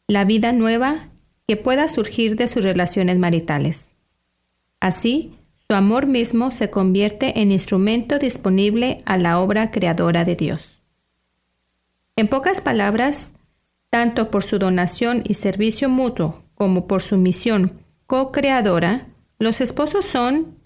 la 0.07 0.25
vida 0.25 0.53
nueva 0.53 1.09
que 1.47 1.57
pueda 1.57 1.87
surgir 1.87 2.35
de 2.35 2.47
sus 2.47 2.63
relaciones 2.63 3.19
maritales. 3.19 3.91
Así, 4.79 5.37
su 5.67 5.75
amor 5.75 6.07
mismo 6.07 6.51
se 6.51 6.69
convierte 6.69 7.41
en 7.41 7.51
instrumento 7.51 8.19
disponible 8.19 9.01
a 9.05 9.17
la 9.17 9.39
obra 9.39 9.71
creadora 9.71 10.25
de 10.25 10.35
Dios. 10.35 10.81
En 12.15 12.27
pocas 12.27 12.61
palabras, 12.61 13.33
tanto 13.93 14.31
por 14.31 14.43
su 14.43 14.57
donación 14.57 15.21
y 15.23 15.35
servicio 15.35 15.87
mutuo 15.87 16.41
como 16.55 16.87
por 16.87 17.03
su 17.03 17.15
misión 17.15 17.73
co-creadora, 18.07 19.05
los 19.37 19.61
esposos 19.61 20.03
son 20.03 20.57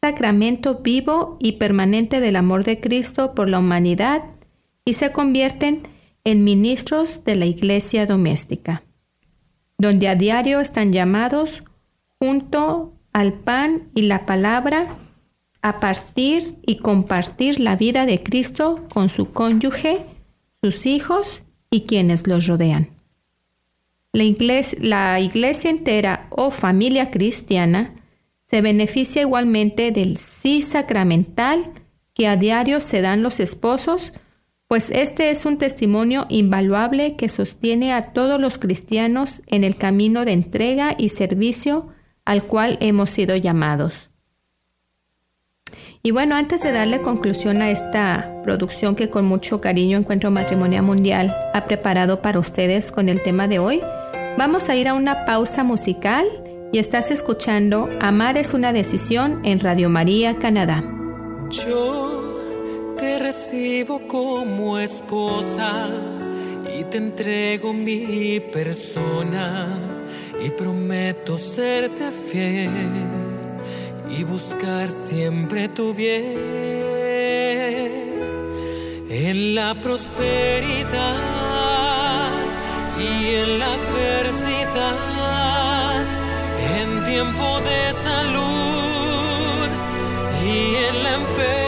sacramento 0.00 0.76
vivo 0.76 1.38
y 1.40 1.54
permanente 1.58 2.20
del 2.20 2.36
amor 2.36 2.62
de 2.62 2.80
Cristo 2.80 3.34
por 3.34 3.50
la 3.50 3.58
humanidad 3.58 4.22
y 4.84 4.92
se 4.92 5.10
convierten 5.10 5.88
en 6.22 6.44
ministros 6.44 7.24
de 7.24 7.34
la 7.34 7.46
iglesia 7.46 8.06
doméstica 8.06 8.84
donde 9.76 10.06
a 10.06 10.14
diario 10.14 10.60
están 10.60 10.92
llamados 10.92 11.64
junto 12.20 12.92
al 13.12 13.32
pan 13.32 13.90
y 13.96 14.02
la 14.02 14.24
palabra 14.24 14.98
a 15.62 15.80
partir 15.80 16.60
y 16.64 16.76
compartir 16.76 17.58
la 17.58 17.74
vida 17.74 18.06
de 18.06 18.22
Cristo 18.22 18.86
con 18.94 19.08
su 19.08 19.32
cónyuge, 19.32 19.98
sus 20.62 20.86
hijos 20.86 21.42
y 21.72 21.80
quienes 21.80 22.28
los 22.28 22.46
rodean. 22.46 22.90
La 24.12 24.22
iglesia, 24.22 24.78
la 24.80 25.18
iglesia 25.18 25.70
entera 25.70 26.28
o 26.30 26.52
familia 26.52 27.10
cristiana 27.10 27.94
se 28.48 28.60
beneficia 28.60 29.22
igualmente 29.22 29.90
del 29.90 30.18
sí 30.18 30.60
sacramental 30.60 31.72
que 32.14 32.28
a 32.28 32.36
diario 32.36 32.78
se 32.78 33.00
dan 33.00 33.22
los 33.22 33.40
esposos 33.40 34.12
pues 34.72 34.88
este 34.88 35.28
es 35.28 35.44
un 35.44 35.58
testimonio 35.58 36.24
invaluable 36.30 37.14
que 37.16 37.28
sostiene 37.28 37.92
a 37.92 38.14
todos 38.14 38.40
los 38.40 38.56
cristianos 38.56 39.42
en 39.48 39.64
el 39.64 39.76
camino 39.76 40.24
de 40.24 40.32
entrega 40.32 40.94
y 40.96 41.10
servicio 41.10 41.88
al 42.24 42.44
cual 42.44 42.78
hemos 42.80 43.10
sido 43.10 43.36
llamados. 43.36 44.11
Y 46.04 46.10
bueno, 46.10 46.34
antes 46.34 46.62
de 46.62 46.72
darle 46.72 47.00
conclusión 47.00 47.62
a 47.62 47.70
esta 47.70 48.42
producción 48.42 48.96
que 48.96 49.08
con 49.08 49.24
mucho 49.24 49.60
cariño 49.60 49.96
Encuentro 49.96 50.32
Matrimonial 50.32 50.82
Mundial 50.82 51.32
ha 51.54 51.64
preparado 51.66 52.20
para 52.20 52.40
ustedes 52.40 52.90
con 52.90 53.08
el 53.08 53.22
tema 53.22 53.46
de 53.46 53.60
hoy, 53.60 53.80
vamos 54.36 54.68
a 54.68 54.74
ir 54.74 54.88
a 54.88 54.94
una 54.94 55.24
pausa 55.26 55.62
musical 55.62 56.26
y 56.72 56.78
estás 56.78 57.12
escuchando 57.12 57.88
Amar 58.00 58.36
es 58.36 58.52
una 58.52 58.72
decisión 58.72 59.42
en 59.44 59.60
Radio 59.60 59.90
María, 59.90 60.38
Canadá. 60.38 60.82
Te 62.98 63.18
recibo 63.20 64.00
como 64.08 64.80
esposa 64.80 65.88
y 66.76 66.82
te 66.82 66.96
entrego 66.96 67.72
mi 67.72 68.40
persona 68.40 69.78
y 70.44 70.50
prometo 70.50 71.38
serte 71.38 72.10
fiel 72.10 73.31
y 74.12 74.24
buscar 74.24 74.90
siempre 74.90 75.68
tu 75.68 75.94
bien 75.94 76.82
en 79.08 79.54
la 79.54 79.74
prosperidad 79.80 81.18
y 82.98 83.34
en 83.34 83.58
la 83.58 83.72
adversidad, 83.74 84.96
en 86.76 87.04
tiempo 87.04 87.60
de 87.60 87.92
salud 88.08 89.68
y 90.44 90.76
en 90.88 91.02
la 91.02 91.14
enfermedad 91.14 91.61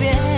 siempre 0.00 0.29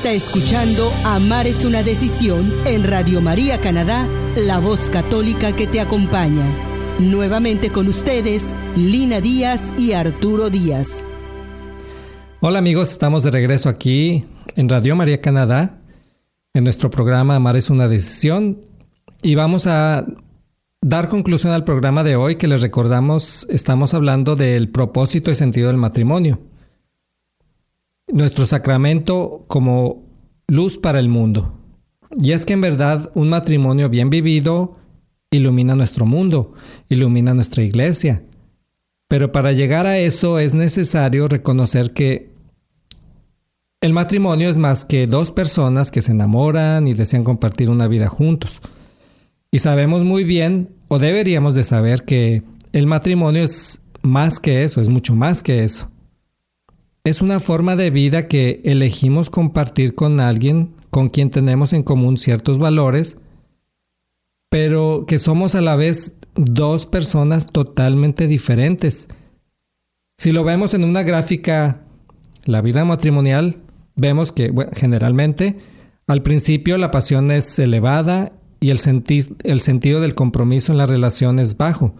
está 0.00 0.12
escuchando 0.12 0.90
Amar 1.04 1.46
es 1.46 1.62
una 1.62 1.82
decisión 1.82 2.50
en 2.64 2.84
Radio 2.84 3.20
María 3.20 3.60
Canadá, 3.60 4.08
la 4.34 4.58
voz 4.58 4.88
católica 4.88 5.54
que 5.54 5.66
te 5.66 5.78
acompaña. 5.78 6.46
Nuevamente 6.98 7.70
con 7.70 7.86
ustedes, 7.86 8.54
Lina 8.76 9.20
Díaz 9.20 9.74
y 9.76 9.92
Arturo 9.92 10.48
Díaz. 10.48 11.04
Hola 12.40 12.60
amigos, 12.60 12.90
estamos 12.90 13.24
de 13.24 13.30
regreso 13.30 13.68
aquí 13.68 14.24
en 14.56 14.70
Radio 14.70 14.96
María 14.96 15.20
Canadá, 15.20 15.82
en 16.54 16.64
nuestro 16.64 16.88
programa 16.88 17.36
Amar 17.36 17.58
es 17.58 17.68
una 17.68 17.86
decisión, 17.86 18.64
y 19.20 19.34
vamos 19.34 19.66
a 19.66 20.06
dar 20.80 21.10
conclusión 21.10 21.52
al 21.52 21.64
programa 21.64 22.04
de 22.04 22.16
hoy 22.16 22.36
que 22.36 22.48
les 22.48 22.62
recordamos, 22.62 23.46
estamos 23.50 23.92
hablando 23.92 24.34
del 24.34 24.70
propósito 24.70 25.30
y 25.30 25.34
sentido 25.34 25.68
del 25.68 25.76
matrimonio. 25.76 26.40
Nuestro 28.12 28.46
sacramento 28.46 29.44
como 29.46 30.04
luz 30.48 30.78
para 30.78 30.98
el 30.98 31.08
mundo. 31.08 31.54
Y 32.20 32.32
es 32.32 32.44
que 32.44 32.54
en 32.54 32.60
verdad 32.60 33.10
un 33.14 33.28
matrimonio 33.28 33.88
bien 33.88 34.10
vivido 34.10 34.76
ilumina 35.30 35.76
nuestro 35.76 36.06
mundo, 36.06 36.54
ilumina 36.88 37.34
nuestra 37.34 37.62
iglesia. 37.62 38.24
Pero 39.08 39.32
para 39.32 39.52
llegar 39.52 39.86
a 39.86 39.98
eso 39.98 40.38
es 40.38 40.54
necesario 40.54 41.28
reconocer 41.28 41.92
que 41.92 42.30
el 43.80 43.92
matrimonio 43.92 44.50
es 44.50 44.58
más 44.58 44.84
que 44.84 45.06
dos 45.06 45.30
personas 45.30 45.90
que 45.90 46.02
se 46.02 46.12
enamoran 46.12 46.86
y 46.86 46.94
desean 46.94 47.24
compartir 47.24 47.70
una 47.70 47.86
vida 47.86 48.08
juntos. 48.08 48.60
Y 49.50 49.60
sabemos 49.60 50.04
muy 50.04 50.22
bien, 50.22 50.70
o 50.88 50.98
deberíamos 50.98 51.54
de 51.54 51.64
saber, 51.64 52.04
que 52.04 52.42
el 52.72 52.86
matrimonio 52.86 53.42
es 53.42 53.80
más 54.02 54.38
que 54.38 54.64
eso, 54.64 54.80
es 54.80 54.88
mucho 54.88 55.14
más 55.14 55.42
que 55.42 55.64
eso. 55.64 55.89
Es 57.02 57.22
una 57.22 57.40
forma 57.40 57.76
de 57.76 57.90
vida 57.90 58.28
que 58.28 58.60
elegimos 58.64 59.30
compartir 59.30 59.94
con 59.94 60.20
alguien 60.20 60.74
con 60.90 61.08
quien 61.08 61.30
tenemos 61.30 61.72
en 61.72 61.82
común 61.82 62.18
ciertos 62.18 62.58
valores, 62.58 63.16
pero 64.50 65.04
que 65.06 65.18
somos 65.18 65.54
a 65.54 65.62
la 65.62 65.76
vez 65.76 66.18
dos 66.34 66.86
personas 66.86 67.46
totalmente 67.46 68.26
diferentes. 68.26 69.08
Si 70.18 70.32
lo 70.32 70.44
vemos 70.44 70.74
en 70.74 70.84
una 70.84 71.02
gráfica, 71.02 71.84
la 72.44 72.60
vida 72.60 72.84
matrimonial, 72.84 73.62
vemos 73.96 74.32
que 74.32 74.52
generalmente 74.74 75.56
al 76.06 76.22
principio 76.22 76.76
la 76.76 76.90
pasión 76.90 77.30
es 77.30 77.58
elevada 77.58 78.32
y 78.58 78.70
el, 78.70 78.78
senti 78.78 79.24
el 79.44 79.62
sentido 79.62 80.00
del 80.02 80.14
compromiso 80.14 80.72
en 80.72 80.78
la 80.78 80.86
relación 80.86 81.38
es 81.38 81.56
bajo, 81.56 81.94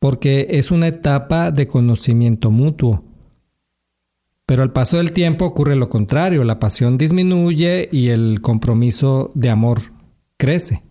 porque 0.00 0.48
es 0.50 0.70
una 0.70 0.88
etapa 0.88 1.50
de 1.50 1.66
conocimiento 1.66 2.50
mutuo. 2.50 3.07
Pero 4.48 4.62
al 4.62 4.72
paso 4.72 4.96
del 4.96 5.12
tiempo 5.12 5.44
ocurre 5.44 5.76
lo 5.76 5.90
contrario, 5.90 6.42
la 6.42 6.58
pasión 6.58 6.96
disminuye 6.96 7.86
y 7.92 8.08
el 8.08 8.40
compromiso 8.40 9.30
de 9.34 9.50
amor 9.50 9.92
crece. 10.38 10.82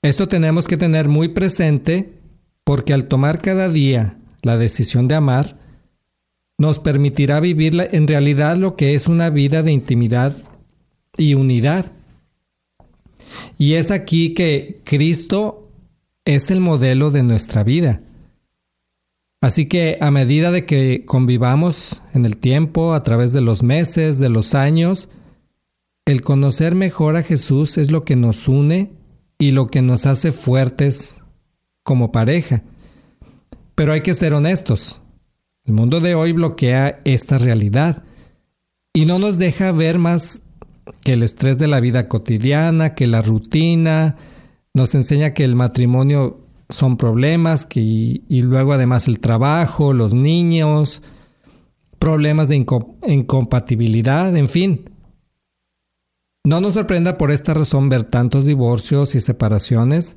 Esto 0.00 0.28
tenemos 0.28 0.68
que 0.68 0.76
tener 0.76 1.08
muy 1.08 1.30
presente 1.30 2.12
porque 2.62 2.92
al 2.92 3.06
tomar 3.06 3.42
cada 3.42 3.68
día 3.68 4.18
la 4.42 4.56
decisión 4.56 5.08
de 5.08 5.16
amar, 5.16 5.58
nos 6.58 6.78
permitirá 6.78 7.40
vivir 7.40 7.88
en 7.90 8.06
realidad 8.06 8.56
lo 8.56 8.76
que 8.76 8.94
es 8.94 9.08
una 9.08 9.28
vida 9.28 9.64
de 9.64 9.72
intimidad 9.72 10.36
y 11.16 11.34
unidad. 11.34 11.90
Y 13.58 13.72
es 13.74 13.90
aquí 13.90 14.32
que 14.32 14.80
Cristo 14.84 15.68
es 16.24 16.52
el 16.52 16.60
modelo 16.60 17.10
de 17.10 17.24
nuestra 17.24 17.64
vida. 17.64 18.00
Así 19.40 19.66
que 19.66 19.96
a 20.00 20.10
medida 20.10 20.50
de 20.50 20.66
que 20.66 21.04
convivamos 21.06 22.02
en 22.12 22.26
el 22.26 22.36
tiempo, 22.36 22.92
a 22.92 23.02
través 23.02 23.32
de 23.32 23.40
los 23.40 23.62
meses, 23.62 24.18
de 24.18 24.28
los 24.28 24.54
años, 24.54 25.08
el 26.04 26.20
conocer 26.20 26.74
mejor 26.74 27.16
a 27.16 27.22
Jesús 27.22 27.78
es 27.78 27.90
lo 27.90 28.04
que 28.04 28.16
nos 28.16 28.48
une 28.48 28.92
y 29.38 29.52
lo 29.52 29.68
que 29.68 29.80
nos 29.80 30.04
hace 30.04 30.32
fuertes 30.32 31.22
como 31.82 32.12
pareja. 32.12 32.62
Pero 33.74 33.94
hay 33.94 34.02
que 34.02 34.12
ser 34.12 34.34
honestos. 34.34 35.00
El 35.64 35.72
mundo 35.72 36.00
de 36.00 36.14
hoy 36.14 36.32
bloquea 36.32 37.00
esta 37.04 37.38
realidad 37.38 38.02
y 38.92 39.06
no 39.06 39.18
nos 39.18 39.38
deja 39.38 39.72
ver 39.72 39.98
más 39.98 40.42
que 41.02 41.14
el 41.14 41.22
estrés 41.22 41.56
de 41.56 41.68
la 41.68 41.80
vida 41.80 42.08
cotidiana, 42.08 42.94
que 42.94 43.06
la 43.06 43.22
rutina, 43.22 44.16
nos 44.74 44.94
enseña 44.94 45.32
que 45.32 45.44
el 45.44 45.56
matrimonio 45.56 46.46
son 46.70 46.96
problemas 46.96 47.66
que, 47.66 47.80
y 47.80 48.42
luego 48.42 48.72
además 48.72 49.08
el 49.08 49.20
trabajo, 49.20 49.92
los 49.92 50.14
niños, 50.14 51.02
problemas 51.98 52.48
de 52.48 52.56
inco 52.56 52.96
incompatibilidad, 53.06 54.34
en 54.36 54.48
fin. 54.48 54.90
No 56.44 56.60
nos 56.60 56.74
sorprenda 56.74 57.18
por 57.18 57.30
esta 57.30 57.52
razón 57.52 57.88
ver 57.88 58.04
tantos 58.04 58.46
divorcios 58.46 59.14
y 59.14 59.20
separaciones. 59.20 60.16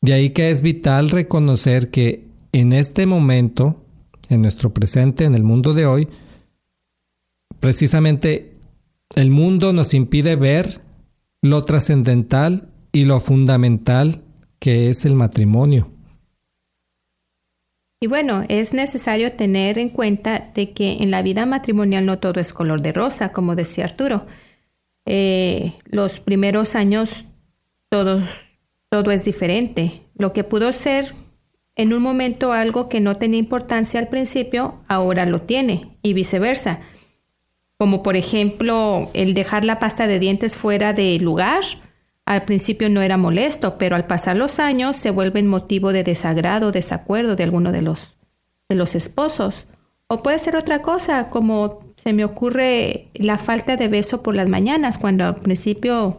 De 0.00 0.14
ahí 0.14 0.30
que 0.30 0.50
es 0.50 0.62
vital 0.62 1.10
reconocer 1.10 1.90
que 1.90 2.28
en 2.52 2.72
este 2.72 3.06
momento, 3.06 3.84
en 4.28 4.42
nuestro 4.42 4.72
presente, 4.72 5.24
en 5.24 5.34
el 5.34 5.42
mundo 5.42 5.74
de 5.74 5.86
hoy, 5.86 6.08
precisamente 7.58 8.56
el 9.16 9.30
mundo 9.30 9.72
nos 9.72 9.94
impide 9.94 10.36
ver 10.36 10.80
lo 11.42 11.64
trascendental 11.64 12.68
y 12.92 13.04
lo 13.04 13.20
fundamental 13.20 14.22
que 14.58 14.90
es 14.90 15.04
el 15.04 15.14
matrimonio. 15.14 15.90
Y 18.00 18.08
bueno, 18.08 18.44
es 18.48 18.74
necesario 18.74 19.32
tener 19.32 19.78
en 19.78 19.88
cuenta 19.88 20.50
de 20.54 20.72
que 20.72 20.98
en 21.00 21.10
la 21.10 21.22
vida 21.22 21.46
matrimonial 21.46 22.04
no 22.04 22.18
todo 22.18 22.40
es 22.40 22.52
color 22.52 22.82
de 22.82 22.92
rosa, 22.92 23.32
como 23.32 23.56
decía 23.56 23.84
Arturo. 23.84 24.26
Eh, 25.06 25.72
los 25.86 26.20
primeros 26.20 26.74
años 26.74 27.24
todo, 27.88 28.20
todo 28.90 29.10
es 29.12 29.24
diferente. 29.24 30.02
Lo 30.14 30.32
que 30.32 30.44
pudo 30.44 30.72
ser 30.72 31.14
en 31.76 31.92
un 31.92 32.02
momento 32.02 32.52
algo 32.52 32.88
que 32.88 33.00
no 33.00 33.16
tenía 33.16 33.38
importancia 33.38 34.00
al 34.00 34.08
principio, 34.08 34.80
ahora 34.88 35.26
lo 35.26 35.42
tiene 35.42 35.96
y 36.02 36.14
viceversa. 36.14 36.80
Como 37.78 38.02
por 38.02 38.16
ejemplo 38.16 39.10
el 39.12 39.34
dejar 39.34 39.64
la 39.64 39.78
pasta 39.78 40.06
de 40.06 40.18
dientes 40.18 40.56
fuera 40.56 40.92
de 40.92 41.18
lugar. 41.18 41.62
Al 42.26 42.44
principio 42.44 42.90
no 42.90 43.02
era 43.02 43.16
molesto, 43.16 43.78
pero 43.78 43.94
al 43.94 44.06
pasar 44.06 44.36
los 44.36 44.58
años 44.58 44.96
se 44.96 45.10
vuelve 45.10 45.42
motivo 45.44 45.92
de 45.92 46.02
desagrado, 46.02 46.72
desacuerdo 46.72 47.36
de 47.36 47.44
alguno 47.44 47.70
de 47.70 47.82
los, 47.82 48.16
de 48.68 48.74
los 48.74 48.96
esposos. 48.96 49.66
O 50.08 50.22
puede 50.24 50.40
ser 50.40 50.56
otra 50.56 50.82
cosa, 50.82 51.30
como 51.30 51.80
se 51.96 52.12
me 52.12 52.24
ocurre 52.24 53.08
la 53.14 53.38
falta 53.38 53.76
de 53.76 53.86
beso 53.86 54.24
por 54.24 54.34
las 54.34 54.48
mañanas, 54.48 54.98
cuando 54.98 55.24
al 55.24 55.36
principio 55.36 56.18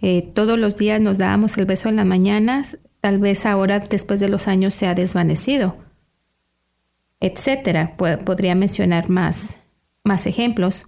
eh, 0.00 0.22
todos 0.34 0.58
los 0.58 0.76
días 0.76 1.00
nos 1.00 1.18
dábamos 1.18 1.58
el 1.58 1.66
beso 1.66 1.90
en 1.90 1.96
las 1.96 2.06
mañanas, 2.06 2.78
tal 3.00 3.18
vez 3.18 3.44
ahora 3.44 3.80
después 3.80 4.20
de 4.20 4.30
los 4.30 4.48
años 4.48 4.72
se 4.72 4.86
ha 4.86 4.94
desvanecido, 4.94 5.76
etcétera. 7.20 7.92
Podría 7.96 8.54
mencionar 8.54 9.10
más, 9.10 9.56
más 10.04 10.26
ejemplos. 10.26 10.86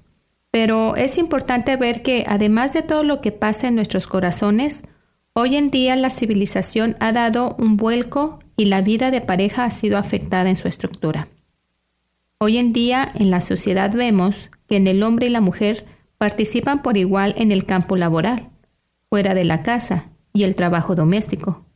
Pero 0.51 0.97
es 0.97 1.19
importante 1.19 1.77
ver 1.77 2.03
que 2.03 2.25
además 2.27 2.73
de 2.73 2.83
todo 2.83 3.03
lo 3.03 3.21
que 3.21 3.33
pasa 3.33 3.69
en 3.69 3.75
nuestros 3.75 4.07
corazones, 4.07 4.85
hoy 5.33 5.57
en 5.57 5.71
día 5.71 5.97
la 5.97 6.11
civilización 6.11 6.97
ha 7.01 7.13
dado 7.13 7.57
un 7.59 7.77
vuelco 7.77 8.39
y 8.57 8.67
la 8.67 8.81
vida 8.81 9.11
de 9.11 9.21
pareja 9.21 9.65
ha 9.65 9.71
sido 9.71 9.99
afectada 9.99 10.49
en 10.49 10.57
su 10.57 10.69
estructura. 10.69 11.29
Hoy 12.39 12.59
en 12.59 12.71
día 12.71 13.13
en 13.15 13.31
la 13.31 13.41
sociedad 13.41 13.93
vemos 13.95 14.51
que 14.69 14.77
en 14.77 14.87
el 14.87 15.03
hombre 15.03 15.27
y 15.27 15.31
la 15.31 15.41
mujer 15.41 15.87
participan 16.19 16.83
por 16.83 16.97
igual 16.97 17.35
en 17.37 17.53
el 17.53 17.67
campo 17.67 17.97
laboral, 17.97 18.51
fuera 19.11 19.35
de 19.35 19.45
la 19.45 19.63
casa 19.63 20.07
y 20.33 20.45
el 20.45 20.55
trabajo 20.55 20.95
doméstico. 20.95 21.67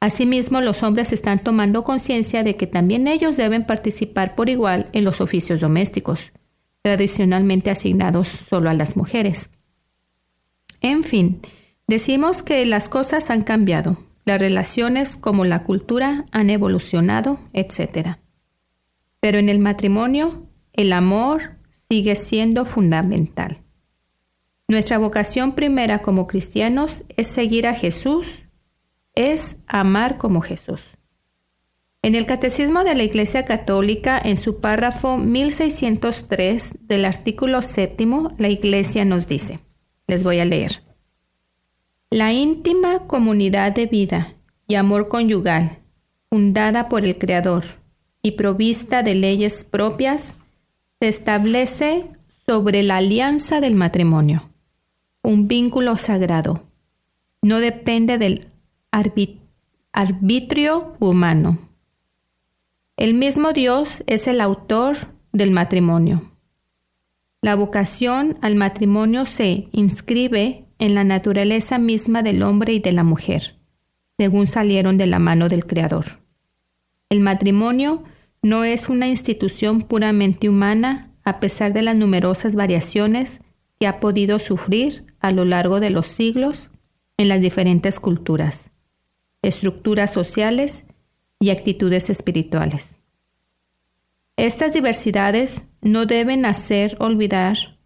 Asimismo, 0.00 0.62
los 0.62 0.82
hombres 0.82 1.12
están 1.12 1.40
tomando 1.40 1.84
conciencia 1.84 2.42
de 2.42 2.56
que 2.56 2.66
también 2.66 3.06
ellos 3.06 3.36
deben 3.36 3.64
participar 3.64 4.34
por 4.34 4.48
igual 4.48 4.88
en 4.92 5.04
los 5.04 5.20
oficios 5.20 5.60
domésticos 5.60 6.32
tradicionalmente 6.82 7.70
asignados 7.70 8.28
solo 8.28 8.70
a 8.70 8.74
las 8.74 8.96
mujeres. 8.96 9.50
En 10.80 11.04
fin, 11.04 11.40
decimos 11.86 12.42
que 12.42 12.64
las 12.66 12.88
cosas 12.88 13.30
han 13.30 13.42
cambiado, 13.42 13.98
las 14.24 14.40
relaciones 14.40 15.16
como 15.16 15.44
la 15.44 15.64
cultura 15.64 16.24
han 16.32 16.50
evolucionado, 16.50 17.38
etc. 17.52 18.18
Pero 19.20 19.38
en 19.38 19.48
el 19.48 19.58
matrimonio, 19.58 20.46
el 20.72 20.92
amor 20.92 21.56
sigue 21.88 22.16
siendo 22.16 22.64
fundamental. 22.64 23.58
Nuestra 24.68 24.98
vocación 24.98 25.56
primera 25.56 26.00
como 26.00 26.28
cristianos 26.28 27.02
es 27.16 27.26
seguir 27.26 27.66
a 27.66 27.74
Jesús, 27.74 28.44
es 29.16 29.56
amar 29.66 30.16
como 30.16 30.40
Jesús. 30.40 30.96
En 32.02 32.14
el 32.14 32.24
Catecismo 32.24 32.82
de 32.82 32.94
la 32.94 33.02
Iglesia 33.02 33.44
Católica, 33.44 34.18
en 34.24 34.38
su 34.38 34.60
párrafo 34.60 35.18
1603 35.18 36.76
del 36.80 37.04
artículo 37.04 37.60
séptimo, 37.60 38.32
la 38.38 38.48
Iglesia 38.48 39.04
nos 39.04 39.28
dice, 39.28 39.60
les 40.06 40.24
voy 40.24 40.38
a 40.38 40.46
leer, 40.46 40.82
la 42.08 42.32
íntima 42.32 43.06
comunidad 43.06 43.72
de 43.72 43.84
vida 43.84 44.32
y 44.66 44.76
amor 44.76 45.08
conyugal, 45.08 45.78
fundada 46.30 46.88
por 46.88 47.04
el 47.04 47.18
Creador 47.18 47.64
y 48.22 48.30
provista 48.32 49.02
de 49.02 49.14
leyes 49.14 49.64
propias, 49.64 50.36
se 51.00 51.08
establece 51.08 52.06
sobre 52.46 52.82
la 52.82 52.96
alianza 52.96 53.60
del 53.60 53.74
matrimonio, 53.74 54.48
un 55.22 55.48
vínculo 55.48 55.98
sagrado. 55.98 56.64
No 57.42 57.58
depende 57.58 58.16
del 58.16 58.46
arbitrio 59.92 60.94
humano 60.98 61.69
el 63.00 63.14
mismo 63.14 63.54
Dios 63.54 64.04
es 64.06 64.28
el 64.28 64.42
autor 64.42 64.98
del 65.32 65.52
matrimonio. 65.52 66.30
La 67.40 67.56
vocación 67.56 68.36
al 68.42 68.56
matrimonio 68.56 69.24
se 69.24 69.68
inscribe 69.72 70.66
en 70.78 70.94
la 70.94 71.02
naturaleza 71.02 71.78
misma 71.78 72.22
del 72.22 72.42
hombre 72.42 72.74
y 72.74 72.78
de 72.78 72.92
la 72.92 73.02
mujer, 73.02 73.56
según 74.18 74.46
salieron 74.46 74.98
de 74.98 75.06
la 75.06 75.18
mano 75.18 75.48
del 75.48 75.64
Creador. 75.64 76.20
El 77.08 77.20
matrimonio 77.20 78.04
no 78.42 78.64
es 78.64 78.90
una 78.90 79.08
institución 79.08 79.80
puramente 79.80 80.50
humana 80.50 81.10
a 81.24 81.40
pesar 81.40 81.72
de 81.72 81.80
las 81.80 81.96
numerosas 81.96 82.54
variaciones 82.54 83.40
que 83.78 83.86
ha 83.86 83.98
podido 83.98 84.38
sufrir 84.38 85.06
a 85.20 85.30
lo 85.30 85.46
largo 85.46 85.80
de 85.80 85.88
los 85.88 86.06
siglos 86.06 86.70
en 87.16 87.30
las 87.30 87.40
diferentes 87.40 87.98
culturas, 87.98 88.72
estructuras 89.40 90.12
sociales 90.12 90.84
y 91.40 91.50
actitudes 91.50 92.10
espirituales. 92.10 93.00
Estas 94.36 94.72
diversidades 94.72 95.64
no 95.80 96.06
deben 96.06 96.44
hacer 96.44 96.96
olvidar 97.00 97.78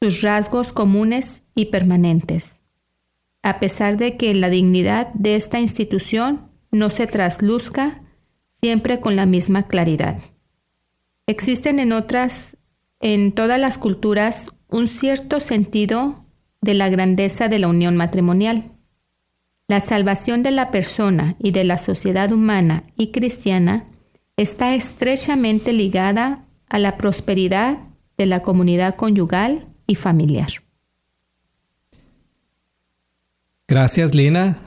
sus 0.00 0.20
rasgos 0.20 0.72
comunes 0.72 1.44
y 1.54 1.66
permanentes, 1.66 2.60
a 3.42 3.60
pesar 3.60 3.96
de 3.96 4.16
que 4.16 4.34
la 4.34 4.50
dignidad 4.50 5.12
de 5.14 5.36
esta 5.36 5.60
institución 5.60 6.50
no 6.72 6.90
se 6.90 7.06
trasluzca 7.06 8.02
siempre 8.52 9.00
con 9.00 9.14
la 9.14 9.26
misma 9.26 9.64
claridad. 9.64 10.18
Existen 11.26 11.78
en 11.78 11.92
otras, 11.92 12.56
en 13.00 13.32
todas 13.32 13.60
las 13.60 13.78
culturas, 13.78 14.50
un 14.68 14.88
cierto 14.88 15.38
sentido 15.38 16.26
de 16.60 16.74
la 16.74 16.88
grandeza 16.88 17.48
de 17.48 17.58
la 17.58 17.68
unión 17.68 17.96
matrimonial. 17.96 18.71
La 19.72 19.80
salvación 19.80 20.42
de 20.42 20.50
la 20.50 20.70
persona 20.70 21.34
y 21.38 21.52
de 21.52 21.64
la 21.64 21.78
sociedad 21.78 22.30
humana 22.30 22.82
y 22.98 23.06
cristiana 23.06 23.86
está 24.36 24.74
estrechamente 24.74 25.72
ligada 25.72 26.44
a 26.68 26.78
la 26.78 26.98
prosperidad 26.98 27.78
de 28.18 28.26
la 28.26 28.42
comunidad 28.42 28.96
conyugal 28.96 29.66
y 29.86 29.94
familiar. 29.94 30.50
Gracias, 33.66 34.14
Lina. 34.14 34.58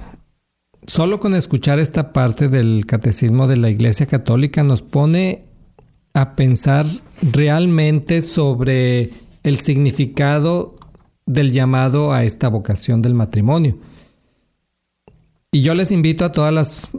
Solo 0.88 1.20
con 1.20 1.36
escuchar 1.36 1.78
esta 1.78 2.12
parte 2.12 2.48
del 2.48 2.88
catecismo 2.88 3.46
de 3.46 3.58
la 3.58 3.70
Iglesia 3.70 4.08
Católica 4.08 4.64
nos 4.64 4.82
pone 4.82 5.46
a 6.16 6.36
pensar 6.36 6.88
realmente 7.22 8.22
sobre 8.22 9.12
el 9.44 9.60
significado 9.60 10.80
del 11.28 11.52
llamado 11.52 12.12
a 12.12 12.24
esta 12.24 12.50
vocación 12.50 13.04
del 13.04 13.14
matrimonio. 13.14 13.78
Y 15.56 15.62
yo 15.62 15.74
les 15.74 15.92
invito 15.92 16.26
a 16.26 16.34
todas 16.34 16.54
las 16.54 16.90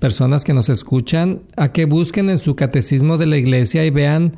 personas 0.00 0.42
que 0.42 0.52
nos 0.52 0.68
escuchan 0.68 1.42
a 1.56 1.70
que 1.70 1.84
busquen 1.84 2.28
en 2.28 2.40
su 2.40 2.56
catecismo 2.56 3.18
de 3.18 3.26
la 3.26 3.36
iglesia 3.36 3.86
y 3.86 3.90
vean 3.90 4.32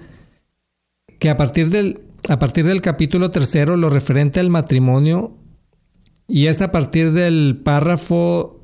que 1.19 1.31
a 1.31 1.39
partir 1.39 1.71
del, 1.71 2.03
a 2.29 2.39
partir 2.39 2.67
del 2.67 2.83
capítulo 2.83 3.31
tercero, 3.31 3.79
lo 3.79 3.89
referente 3.89 4.41
al 4.41 4.51
matrimonio, 4.51 5.39
y 6.29 6.49
es 6.49 6.61
a 6.61 6.71
partir 6.71 7.13
del 7.13 7.63
párrafo 7.65 8.61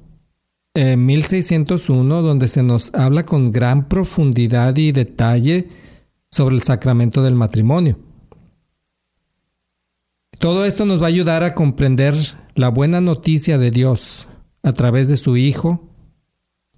1601, 0.75 2.18
eh, 2.18 2.23
donde 2.23 2.47
se 2.47 2.62
nos 2.62 2.94
habla 2.94 3.25
con 3.25 3.51
gran 3.51 3.88
profundidad 3.88 4.77
y 4.77 4.92
detalle 4.92 5.71
sobre 6.31 6.55
el 6.55 6.62
sacramento 6.62 7.23
del 7.23 7.35
matrimonio. 7.35 7.99
Todo 10.38 10.66
esto 10.66 10.85
nos 10.85 11.01
va 11.01 11.07
a 11.07 11.09
ayudar 11.09 11.44
a 11.44 11.55
comprender 11.55 12.14
la 12.55 12.68
buena 12.68 13.01
noticia 13.01 13.57
de 13.57 13.71
Dios 13.71 14.28
a 14.68 14.72
través 14.74 15.09
de 15.09 15.16
su 15.16 15.37
Hijo 15.37 15.88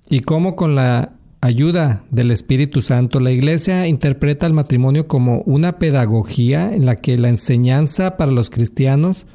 y 0.08 0.20
cómo 0.20 0.56
con 0.56 0.74
la 0.74 1.16
ayuda 1.40 2.04
del 2.10 2.30
Espíritu 2.30 2.82
Santo 2.82 3.20
la 3.20 3.32
Iglesia 3.32 3.86
interpreta 3.86 4.46
el 4.46 4.52
matrimonio 4.52 5.08
como 5.08 5.42
una 5.42 5.78
pedagogía 5.78 6.74
en 6.74 6.86
la 6.86 6.96
que 6.96 7.18
la 7.18 7.28
enseñanza 7.28 8.16
para 8.16 8.32
los 8.32 8.50
cristianos 8.50 9.26